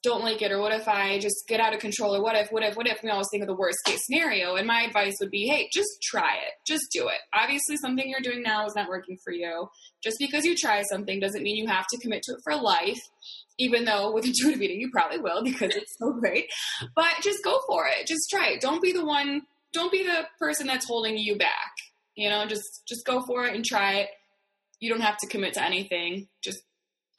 don't 0.04 0.24
like 0.24 0.42
it 0.42 0.52
or 0.52 0.60
what 0.62 0.74
if 0.74 0.88
I 0.88 1.20
just 1.20 1.48
get 1.48 1.60
out 1.60 1.74
of 1.74 1.80
control 1.80 2.16
or 2.16 2.22
what 2.22 2.36
if, 2.36 2.50
what 2.52 2.64
if, 2.64 2.76
what 2.76 2.88
if 2.88 3.02
we 3.04 3.10
always 3.10 3.28
think 3.32 3.42
of 3.42 3.48
the 3.48 3.56
worst 3.56 3.80
case 3.86 4.06
scenario. 4.06 4.56
And 4.56 4.68
my 4.68 4.82
advice 4.82 5.16
would 5.20 5.32
be, 5.32 5.48
hey, 5.48 5.70
just 5.74 5.90
try 6.02 6.36
it. 6.36 6.54
Just 6.66 6.86
do 6.92 7.08
it. 7.08 7.20
Obviously 7.34 7.78
something 7.78 8.08
you're 8.08 8.22
doing 8.22 8.44
now 8.44 8.66
is 8.66 8.76
not 8.76 8.90
working 8.90 9.18
for 9.24 9.34
you. 9.34 9.68
Just 10.04 10.18
because 10.20 10.46
you 10.46 10.56
try 10.56 10.84
something 10.84 11.20
doesn't 11.20 11.44
mean 11.44 11.58
you 11.58 11.68
have 11.68 11.88
to 11.88 11.98
commit 11.98 12.22
to 12.24 12.34
it 12.34 12.42
for 12.44 12.56
life 12.56 13.00
even 13.58 13.86
though 13.86 14.12
with 14.12 14.26
intuitive 14.28 14.62
eating 14.62 14.80
you 14.80 14.90
probably 14.92 15.20
will 15.20 15.44
because 15.44 15.76
it's 15.76 15.98
so 15.98 16.14
great. 16.14 16.46
But 16.96 17.12
just 17.22 17.44
go 17.44 17.60
for 17.68 17.88
it. 17.88 18.08
Just 18.08 18.30
try 18.30 18.50
it. 18.50 18.62
Don't 18.62 18.82
be 18.82 18.92
the 18.92 19.06
one. 19.06 19.44
Don't 19.74 19.92
be 19.92 20.04
the 20.04 20.26
person 20.40 20.68
that's 20.68 20.88
holding 20.88 21.18
you 21.18 21.38
back. 21.38 21.74
You 22.16 22.30
know, 22.30 22.46
just 22.46 22.84
just 22.88 23.06
go 23.06 23.22
for 23.22 23.46
it 23.46 23.56
and 23.56 23.64
try 23.64 23.96
it. 23.96 24.10
You 24.80 24.90
don't 24.90 25.02
have 25.02 25.18
to 25.18 25.28
commit 25.28 25.54
to 25.54 25.64
anything. 25.64 26.28
Just 26.42 26.60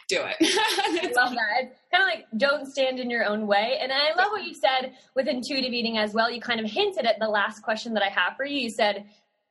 do 0.08 0.22
it. 0.22 0.36
I 0.40 1.12
love 1.14 1.32
that. 1.32 1.76
Kind 1.92 2.02
of 2.02 2.08
like 2.08 2.26
don't 2.36 2.66
stand 2.66 2.98
in 2.98 3.10
your 3.10 3.24
own 3.24 3.46
way. 3.46 3.78
And 3.80 3.92
I 3.92 4.14
love 4.16 4.32
what 4.32 4.44
you 4.44 4.54
said 4.54 4.94
with 5.14 5.28
intuitive 5.28 5.72
eating 5.72 5.98
as 5.98 6.14
well. 6.14 6.30
You 6.30 6.40
kind 6.40 6.60
of 6.60 6.70
hinted 6.70 7.06
at 7.06 7.18
the 7.18 7.28
last 7.28 7.62
question 7.62 7.94
that 7.94 8.02
I 8.02 8.08
have 8.08 8.36
for 8.36 8.44
you. 8.44 8.58
You 8.58 8.70
said 8.70 9.04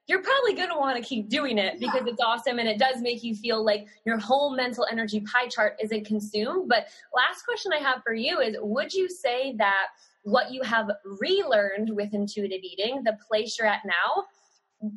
you're 0.07 0.21
probably 0.21 0.53
going 0.53 0.69
to 0.69 0.77
want 0.77 1.01
to 1.01 1.07
keep 1.07 1.29
doing 1.29 1.57
it 1.57 1.79
because 1.79 2.03
yeah. 2.05 2.11
it's 2.11 2.21
awesome 2.21 2.59
and 2.59 2.67
it 2.67 2.79
does 2.79 3.01
make 3.01 3.23
you 3.23 3.35
feel 3.35 3.63
like 3.63 3.87
your 4.05 4.17
whole 4.17 4.55
mental 4.55 4.87
energy 4.89 5.19
pie 5.21 5.47
chart 5.47 5.77
isn't 5.83 6.05
consumed. 6.05 6.69
But 6.69 6.87
last 7.13 7.43
question 7.43 7.73
I 7.73 7.79
have 7.79 8.01
for 8.03 8.13
you 8.13 8.39
is 8.39 8.55
would 8.59 8.93
you 8.93 9.09
say 9.09 9.53
that 9.57 9.87
what 10.23 10.51
you 10.51 10.61
have 10.63 10.89
relearned 11.21 11.89
with 11.93 12.13
intuitive 12.13 12.61
eating, 12.63 13.01
the 13.03 13.17
place 13.29 13.57
you're 13.57 13.67
at 13.67 13.81
now, 13.85 14.23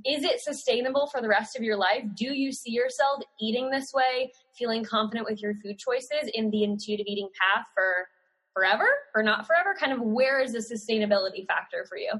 is 0.05 0.25
it 0.25 0.41
sustainable 0.41 1.09
for 1.11 1.23
the 1.23 1.29
rest 1.29 1.57
of 1.57 1.63
your 1.63 1.77
life? 1.77 2.05
Do 2.15 2.35
you 2.35 2.53
see 2.53 2.71
yourself 2.73 3.23
eating 3.41 3.71
this 3.71 3.93
way, 3.95 4.31
feeling 4.59 4.85
confident 4.85 5.27
with 5.29 5.41
your 5.41 5.55
food 5.55 5.79
choices 5.79 6.31
in 6.35 6.51
the 6.51 6.65
intuitive 6.65 7.07
eating 7.07 7.29
path 7.41 7.65
for 7.75 8.09
forever 8.55 8.87
or 9.15 9.23
not 9.23 9.47
forever? 9.47 9.75
Kind 9.79 9.93
of 9.93 10.01
where 10.01 10.41
is 10.41 10.53
the 10.53 10.59
sustainability 10.59 11.47
factor 11.47 11.87
for 11.89 11.97
you? 11.97 12.13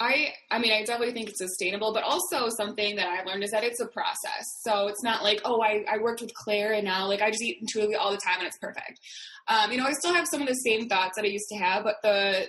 I 0.00 0.32
I 0.50 0.58
mean 0.58 0.72
I 0.72 0.84
definitely 0.84 1.12
think 1.12 1.30
it's 1.30 1.38
sustainable, 1.38 1.92
but 1.92 2.04
also 2.04 2.48
something 2.50 2.96
that 2.96 3.08
I've 3.08 3.26
learned 3.26 3.42
is 3.42 3.50
that 3.50 3.64
it's 3.64 3.80
a 3.80 3.86
process. 3.86 4.44
So 4.62 4.86
it's 4.86 5.02
not 5.02 5.24
like, 5.24 5.40
oh, 5.44 5.60
I, 5.60 5.84
I 5.90 5.98
worked 5.98 6.20
with 6.20 6.32
Claire 6.34 6.74
and 6.74 6.84
now 6.84 7.08
like 7.08 7.20
I 7.20 7.30
just 7.30 7.42
eat 7.42 7.58
intuitively 7.60 7.96
all 7.96 8.12
the 8.12 8.18
time 8.18 8.38
and 8.38 8.46
it's 8.46 8.58
perfect. 8.58 9.00
Um, 9.48 9.72
you 9.72 9.78
know, 9.78 9.86
I 9.86 9.92
still 9.92 10.14
have 10.14 10.28
some 10.28 10.40
of 10.40 10.46
the 10.46 10.54
same 10.54 10.88
thoughts 10.88 11.16
that 11.16 11.24
I 11.24 11.28
used 11.28 11.48
to 11.50 11.58
have, 11.58 11.84
but 11.84 11.96
the 12.02 12.48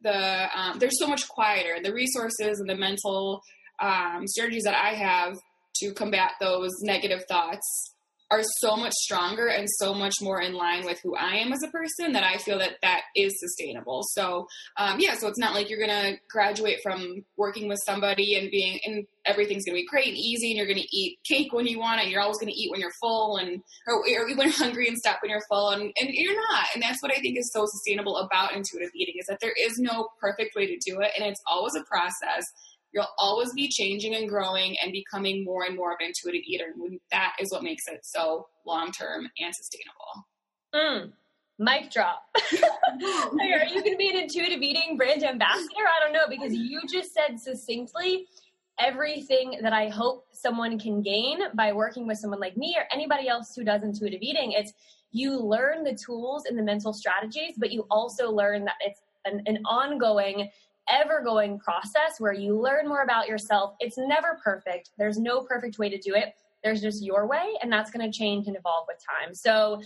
the 0.00 0.48
um, 0.58 0.78
they're 0.78 0.90
so 0.90 1.06
much 1.06 1.28
quieter. 1.28 1.76
The 1.82 1.92
resources 1.92 2.58
and 2.58 2.68
the 2.68 2.76
mental 2.76 3.42
um, 3.80 4.26
strategies 4.26 4.64
that 4.64 4.74
I 4.74 4.94
have 4.94 5.38
to 5.76 5.92
combat 5.92 6.32
those 6.40 6.72
negative 6.82 7.24
thoughts 7.28 7.94
are 8.30 8.42
so 8.60 8.76
much 8.76 8.92
stronger 8.92 9.46
and 9.46 9.66
so 9.78 9.94
much 9.94 10.16
more 10.20 10.40
in 10.40 10.52
line 10.52 10.84
with 10.84 11.00
who 11.02 11.16
I 11.16 11.36
am 11.36 11.52
as 11.52 11.62
a 11.62 11.68
person 11.68 12.12
that 12.12 12.24
I 12.24 12.36
feel 12.36 12.58
that 12.58 12.76
that 12.82 13.02
is 13.16 13.32
sustainable. 13.40 14.02
So, 14.12 14.46
um, 14.76 15.00
yeah, 15.00 15.14
so 15.14 15.28
it's 15.28 15.38
not 15.38 15.54
like 15.54 15.70
you're 15.70 15.78
going 15.78 15.88
to 15.88 16.20
graduate 16.30 16.80
from 16.82 17.24
working 17.38 17.68
with 17.68 17.78
somebody 17.86 18.34
and 18.34 18.50
being, 18.50 18.80
and 18.84 19.06
everything's 19.24 19.64
going 19.64 19.76
to 19.76 19.82
be 19.82 19.86
great 19.86 20.08
and 20.08 20.16
easy 20.16 20.50
and 20.50 20.58
you're 20.58 20.66
going 20.66 20.78
to 20.78 20.96
eat 20.96 21.18
cake 21.26 21.54
when 21.54 21.66
you 21.66 21.78
want 21.78 22.02
it. 22.02 22.08
You're 22.08 22.20
always 22.20 22.38
going 22.38 22.52
to 22.52 22.58
eat 22.58 22.70
when 22.70 22.80
you're 22.80 22.92
full 23.00 23.38
and, 23.38 23.62
or, 23.86 24.04
or 24.04 24.48
hungry 24.50 24.88
and 24.88 24.98
stop 24.98 25.20
when 25.22 25.30
you're 25.30 25.44
full. 25.48 25.70
And, 25.70 25.82
and 25.82 26.10
you're 26.12 26.36
not. 26.50 26.66
And 26.74 26.82
that's 26.82 27.02
what 27.02 27.12
I 27.12 27.20
think 27.20 27.38
is 27.38 27.50
so 27.50 27.64
sustainable 27.64 28.18
about 28.18 28.54
intuitive 28.54 28.90
eating 28.94 29.14
is 29.18 29.26
that 29.26 29.38
there 29.40 29.54
is 29.58 29.78
no 29.78 30.08
perfect 30.20 30.54
way 30.54 30.66
to 30.66 30.78
do 30.84 31.00
it. 31.00 31.12
And 31.16 31.26
it's 31.26 31.40
always 31.46 31.74
a 31.76 31.84
process 31.84 32.44
you'll 32.98 33.06
always 33.16 33.52
be 33.52 33.68
changing 33.68 34.16
and 34.16 34.28
growing 34.28 34.76
and 34.82 34.90
becoming 34.90 35.44
more 35.44 35.62
and 35.64 35.76
more 35.76 35.92
of 35.92 35.98
an 36.00 36.06
intuitive 36.08 36.42
eater. 36.44 36.74
And 36.74 36.98
that 37.12 37.34
is 37.38 37.52
what 37.52 37.62
makes 37.62 37.86
it 37.86 38.00
so 38.02 38.48
long 38.66 38.90
term 38.90 39.28
and 39.38 39.54
sustainable. 39.54 40.26
Mm. 40.74 41.12
Mic 41.60 41.92
drop. 41.92 42.22
Are 42.36 43.66
you 43.66 43.82
going 43.82 43.92
to 43.92 43.96
be 43.96 44.10
an 44.10 44.16
intuitive 44.16 44.62
eating 44.62 44.96
brand 44.96 45.22
ambassador? 45.22 45.68
I 45.76 46.04
don't 46.04 46.12
know 46.12 46.26
because 46.28 46.52
you 46.52 46.80
just 46.92 47.14
said 47.14 47.38
succinctly 47.38 48.26
everything 48.80 49.58
that 49.62 49.72
I 49.72 49.88
hope 49.88 50.26
someone 50.32 50.78
can 50.78 51.02
gain 51.02 51.38
by 51.54 51.72
working 51.72 52.06
with 52.06 52.18
someone 52.18 52.40
like 52.40 52.56
me 52.56 52.76
or 52.76 52.84
anybody 52.92 53.28
else 53.28 53.54
who 53.54 53.64
does 53.64 53.82
intuitive 53.84 54.22
eating. 54.22 54.52
It's 54.52 54.72
you 55.12 55.38
learn 55.38 55.84
the 55.84 55.94
tools 55.94 56.44
and 56.46 56.58
the 56.58 56.62
mental 56.62 56.92
strategies, 56.92 57.54
but 57.58 57.72
you 57.72 57.86
also 57.90 58.30
learn 58.30 58.64
that 58.64 58.76
it's 58.80 59.00
an, 59.24 59.42
an 59.46 59.58
ongoing 59.64 60.50
ever 60.90 61.22
going 61.22 61.58
process 61.58 62.18
where 62.18 62.32
you 62.32 62.58
learn 62.58 62.88
more 62.88 63.02
about 63.02 63.28
yourself. 63.28 63.74
It's 63.80 63.98
never 63.98 64.38
perfect. 64.42 64.90
There's 64.98 65.18
no 65.18 65.42
perfect 65.42 65.78
way 65.78 65.88
to 65.88 65.98
do 65.98 66.14
it. 66.14 66.34
There's 66.64 66.80
just 66.80 67.04
your 67.04 67.26
way, 67.26 67.54
and 67.62 67.72
that's 67.72 67.90
going 67.90 68.10
to 68.10 68.16
change 68.16 68.48
and 68.48 68.56
evolve 68.56 68.86
with 68.88 68.98
time. 68.98 69.34
So, 69.34 69.80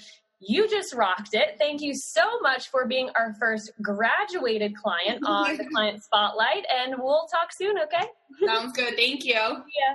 you 0.45 0.69
just 0.69 0.93
rocked 0.93 1.35
it. 1.35 1.57
Thank 1.57 1.83
you 1.83 1.95
so 1.95 2.41
much 2.41 2.69
for 2.69 2.87
being 2.87 3.11
our 3.15 3.33
first 3.39 3.71
graduated 3.81 4.75
client 4.77 5.23
on 5.27 5.57
the 5.57 5.65
client 5.67 6.03
spotlight, 6.03 6.65
and 6.75 6.97
we'll 6.99 7.29
talk 7.31 7.53
soon, 7.53 7.79
okay? 7.79 8.07
Sounds 8.45 8.73
good. 8.73 8.97
Thank 8.97 9.25
you. 9.25 9.35
Yeah. 9.37 9.95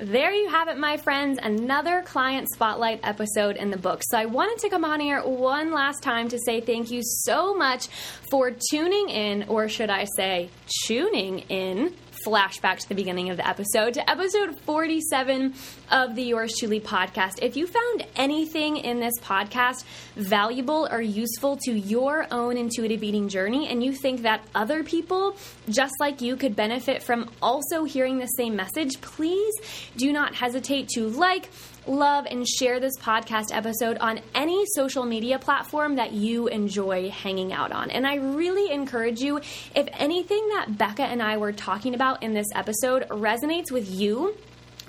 There 0.00 0.32
you 0.32 0.48
have 0.48 0.68
it, 0.68 0.78
my 0.78 0.96
friends, 0.96 1.38
another 1.42 2.00
client 2.00 2.48
spotlight 2.50 3.00
episode 3.02 3.56
in 3.56 3.70
the 3.70 3.76
book. 3.76 4.02
So 4.08 4.16
I 4.16 4.24
wanted 4.24 4.58
to 4.60 4.70
come 4.70 4.82
on 4.82 4.98
here 4.98 5.20
one 5.22 5.74
last 5.74 6.02
time 6.02 6.30
to 6.30 6.38
say 6.38 6.62
thank 6.62 6.90
you 6.90 7.02
so 7.02 7.54
much 7.54 7.88
for 8.30 8.50
tuning 8.70 9.10
in, 9.10 9.44
or 9.46 9.68
should 9.68 9.90
I 9.90 10.06
say, 10.16 10.48
Chewning 10.66 11.40
in 11.50 11.94
flashback 12.24 12.78
to 12.78 12.88
the 12.88 12.94
beginning 12.94 13.30
of 13.30 13.36
the 13.36 13.46
episode, 13.46 13.94
to 13.94 14.10
episode 14.10 14.56
47 14.58 15.54
of 15.90 16.14
the 16.14 16.22
Yours 16.22 16.52
Chewly 16.58 16.80
podcast. 16.80 17.42
If 17.42 17.56
you 17.56 17.66
found 17.66 18.06
anything 18.16 18.76
in 18.76 19.00
this 19.00 19.18
podcast 19.20 19.84
valuable 20.16 20.88
or 20.90 21.00
useful 21.00 21.56
to 21.64 21.72
your 21.72 22.26
own 22.30 22.56
intuitive 22.56 23.02
eating 23.02 23.28
journey, 23.28 23.68
and 23.68 23.82
you 23.82 23.92
think 23.92 24.22
that 24.22 24.42
other 24.54 24.84
people 24.84 25.36
just 25.68 25.94
like 26.00 26.20
you 26.20 26.36
could 26.36 26.54
benefit 26.56 27.02
from 27.02 27.30
also 27.40 27.84
hearing 27.84 28.18
the 28.18 28.26
same 28.26 28.56
message, 28.56 29.00
please 29.00 29.54
do 29.96 30.12
not 30.12 30.34
hesitate 30.34 30.88
to 30.88 31.08
like, 31.08 31.48
love, 31.86 32.26
and 32.30 32.46
share 32.46 32.80
this 32.80 32.98
podcast 32.98 33.46
episode 33.52 33.98
on 33.98 34.20
any 34.34 34.64
social 34.74 35.04
media 35.04 35.38
platform 35.38 35.96
that 35.96 36.12
you 36.12 36.48
enjoy 36.48 37.10
hanging 37.10 37.52
out 37.52 37.72
on. 37.72 37.90
And 37.90 38.06
I 38.06 38.16
really 38.16 38.72
encourage 38.72 39.20
you, 39.20 39.38
if 39.74 39.88
anything 39.94 40.48
that 40.50 40.76
Becca 40.76 41.02
and 41.02 41.22
I 41.22 41.36
were 41.36 41.52
talking 41.52 41.94
about 41.94 42.22
in 42.22 42.34
this 42.34 42.48
episode 42.54 43.08
resonates 43.08 43.70
with 43.70 43.90
you, 43.90 44.34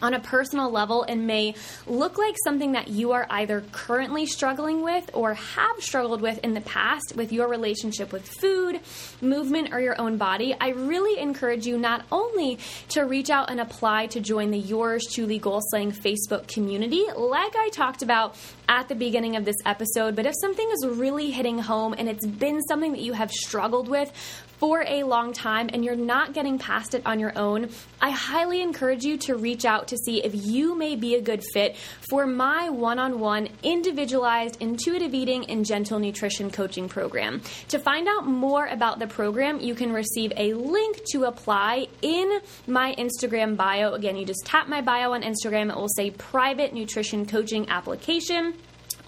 on 0.02 0.14
a 0.14 0.20
personal 0.20 0.70
level 0.70 1.04
and 1.04 1.28
may 1.28 1.56
look 1.88 2.18
like 2.18 2.36
something 2.44 2.74
that 2.74 2.88
you 2.88 3.12
are 3.12 3.28
either 3.30 3.62
currently 3.72 4.26
struggling 4.26 4.82
with 4.82 5.10
or 5.14 5.34
have 5.34 5.78
struggled 5.80 6.22
with 6.22 6.40
in 6.44 6.54
the 6.54 6.62
past 6.62 7.14
with 7.16 7.32
your 7.32 7.48
relationship 7.48 8.12
with 8.12 8.28
food, 8.28 8.80
movement, 9.22 9.74
or 9.74 9.80
your 9.80 10.00
own 10.00 10.18
body, 10.18 10.56
I 10.60 10.70
really 10.70 11.20
encourage 11.20 11.66
you 11.66 11.78
not 11.78 12.06
only 12.12 12.60
to 12.90 13.02
reach 13.02 13.30
out 13.30 13.50
and 13.50 13.60
apply 13.60 14.08
to 14.08 14.20
join 14.20 14.52
the 14.52 14.58
Yours 14.58 15.06
Chewly 15.10 15.40
Goal 15.40 15.62
Slaying 15.70 15.92
Facebook 15.92 16.48
community, 16.48 17.06
like 17.16 17.56
I 17.56 17.70
talked 17.72 18.02
about 18.02 18.36
at 18.68 18.88
the 18.88 18.96
beginning 18.96 19.36
of 19.36 19.46
this 19.46 19.58
episode, 19.66 20.16
but 20.16 20.26
if 20.26 20.34
something 20.40 20.70
is 20.72 20.88
really 20.88 21.32
hitting 21.32 21.60
home 21.60 21.94
and 21.98 22.08
it's 22.08 22.26
been 22.26 22.62
something 22.64 22.94
that 22.94 23.02
you 23.02 23.14
have 23.14 23.32
struggled 23.32 23.90
with 23.90 24.12
for 24.62 24.86
a 24.88 25.02
long 25.02 25.34
time 25.34 25.72
and 25.74 25.84
you're 25.84 25.96
not 25.96 26.34
getting 26.34 26.60
past 26.60 26.94
it 26.94 27.02
on 27.04 27.20
your 27.20 27.36
own, 27.36 27.68
I 28.00 28.12
highly 28.12 28.62
encourage 28.62 29.04
you 29.04 29.18
to 29.26 29.36
reach 29.36 29.66
out 29.66 29.88
to 29.88 29.98
see 29.98 30.24
if 30.24 30.36
you 30.36 30.76
may 30.76 30.96
be 30.96 31.16
a 31.16 31.22
good 31.22 31.44
fit 31.52 31.76
for 32.12 32.28
my 32.28 32.70
one 32.70 33.00
on 33.00 33.20
one 33.20 33.50
individualized 33.64 34.58
intuitive 34.60 35.16
eating 35.16 35.50
and 35.50 35.66
gentle 35.66 35.98
nutrition 35.98 36.52
coaching 36.52 36.88
program. 36.88 37.42
To 37.70 37.80
find 37.80 38.08
out 38.08 38.28
more 38.28 38.68
about 38.68 39.00
the 39.00 39.08
program, 39.08 39.60
you 39.60 39.74
can 39.74 39.92
receive 39.92 40.32
a 40.38 40.54
link 40.54 41.02
to 41.12 41.24
apply 41.24 41.88
in 42.04 42.40
my 42.68 42.94
Instagram 43.00 43.58
bio. 43.58 43.94
Again, 43.94 44.16
you 44.16 44.28
just 44.28 44.46
tap 44.46 44.68
my 44.68 44.82
bio 44.82 45.14
on 45.14 45.24
Instagram, 45.24 45.72
it 45.72 45.76
will 45.76 45.90
say 45.90 46.12
private 46.12 46.72
nutrition 46.72 47.26
coaching 47.26 47.68
application. 47.68 48.54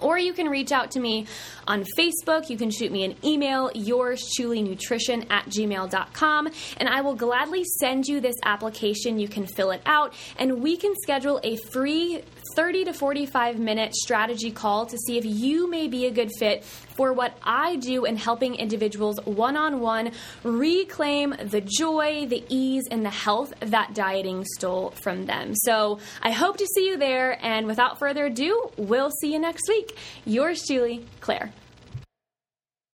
Or 0.00 0.18
you 0.18 0.32
can 0.32 0.48
reach 0.48 0.72
out 0.72 0.90
to 0.92 1.00
me 1.00 1.26
on 1.66 1.84
Facebook. 1.98 2.50
You 2.50 2.56
can 2.56 2.70
shoot 2.70 2.92
me 2.92 3.04
an 3.04 3.16
email, 3.24 3.70
yours 3.74 4.22
chewly 4.36 4.62
nutrition 4.62 5.24
at 5.30 5.46
gmail.com, 5.46 6.48
and 6.76 6.88
I 6.88 7.00
will 7.00 7.14
gladly 7.14 7.64
send 7.78 8.06
you 8.06 8.20
this 8.20 8.36
application. 8.44 9.18
You 9.18 9.28
can 9.28 9.46
fill 9.46 9.70
it 9.70 9.82
out, 9.86 10.14
and 10.38 10.62
we 10.62 10.76
can 10.76 10.94
schedule 11.02 11.40
a 11.42 11.56
free 11.72 12.22
30 12.54 12.84
to 12.84 12.92
45 12.92 13.58
minute 13.58 13.94
strategy 13.94 14.50
call 14.50 14.86
to 14.86 14.96
see 14.96 15.18
if 15.18 15.24
you 15.24 15.68
may 15.68 15.88
be 15.88 16.06
a 16.06 16.10
good 16.10 16.30
fit 16.38 16.64
for 16.64 17.12
what 17.12 17.36
I 17.42 17.76
do 17.76 18.04
in 18.04 18.16
helping 18.16 18.54
individuals 18.54 19.18
one 19.24 19.56
on 19.56 19.80
one 19.80 20.12
reclaim 20.42 21.34
the 21.42 21.60
joy, 21.60 22.26
the 22.26 22.44
ease, 22.48 22.84
and 22.90 23.04
the 23.04 23.10
health 23.10 23.52
that 23.60 23.94
dieting 23.94 24.44
stole 24.56 24.90
from 25.02 25.26
them. 25.26 25.54
So 25.54 25.98
I 26.22 26.30
hope 26.30 26.56
to 26.58 26.66
see 26.66 26.86
you 26.86 26.96
there. 26.96 27.38
And 27.44 27.66
without 27.66 27.98
further 27.98 28.26
ado, 28.26 28.70
we'll 28.76 29.10
see 29.10 29.32
you 29.32 29.38
next 29.38 29.68
week. 29.68 29.96
Yours, 30.24 30.62
Chewly, 30.68 31.04
Claire. 31.20 31.52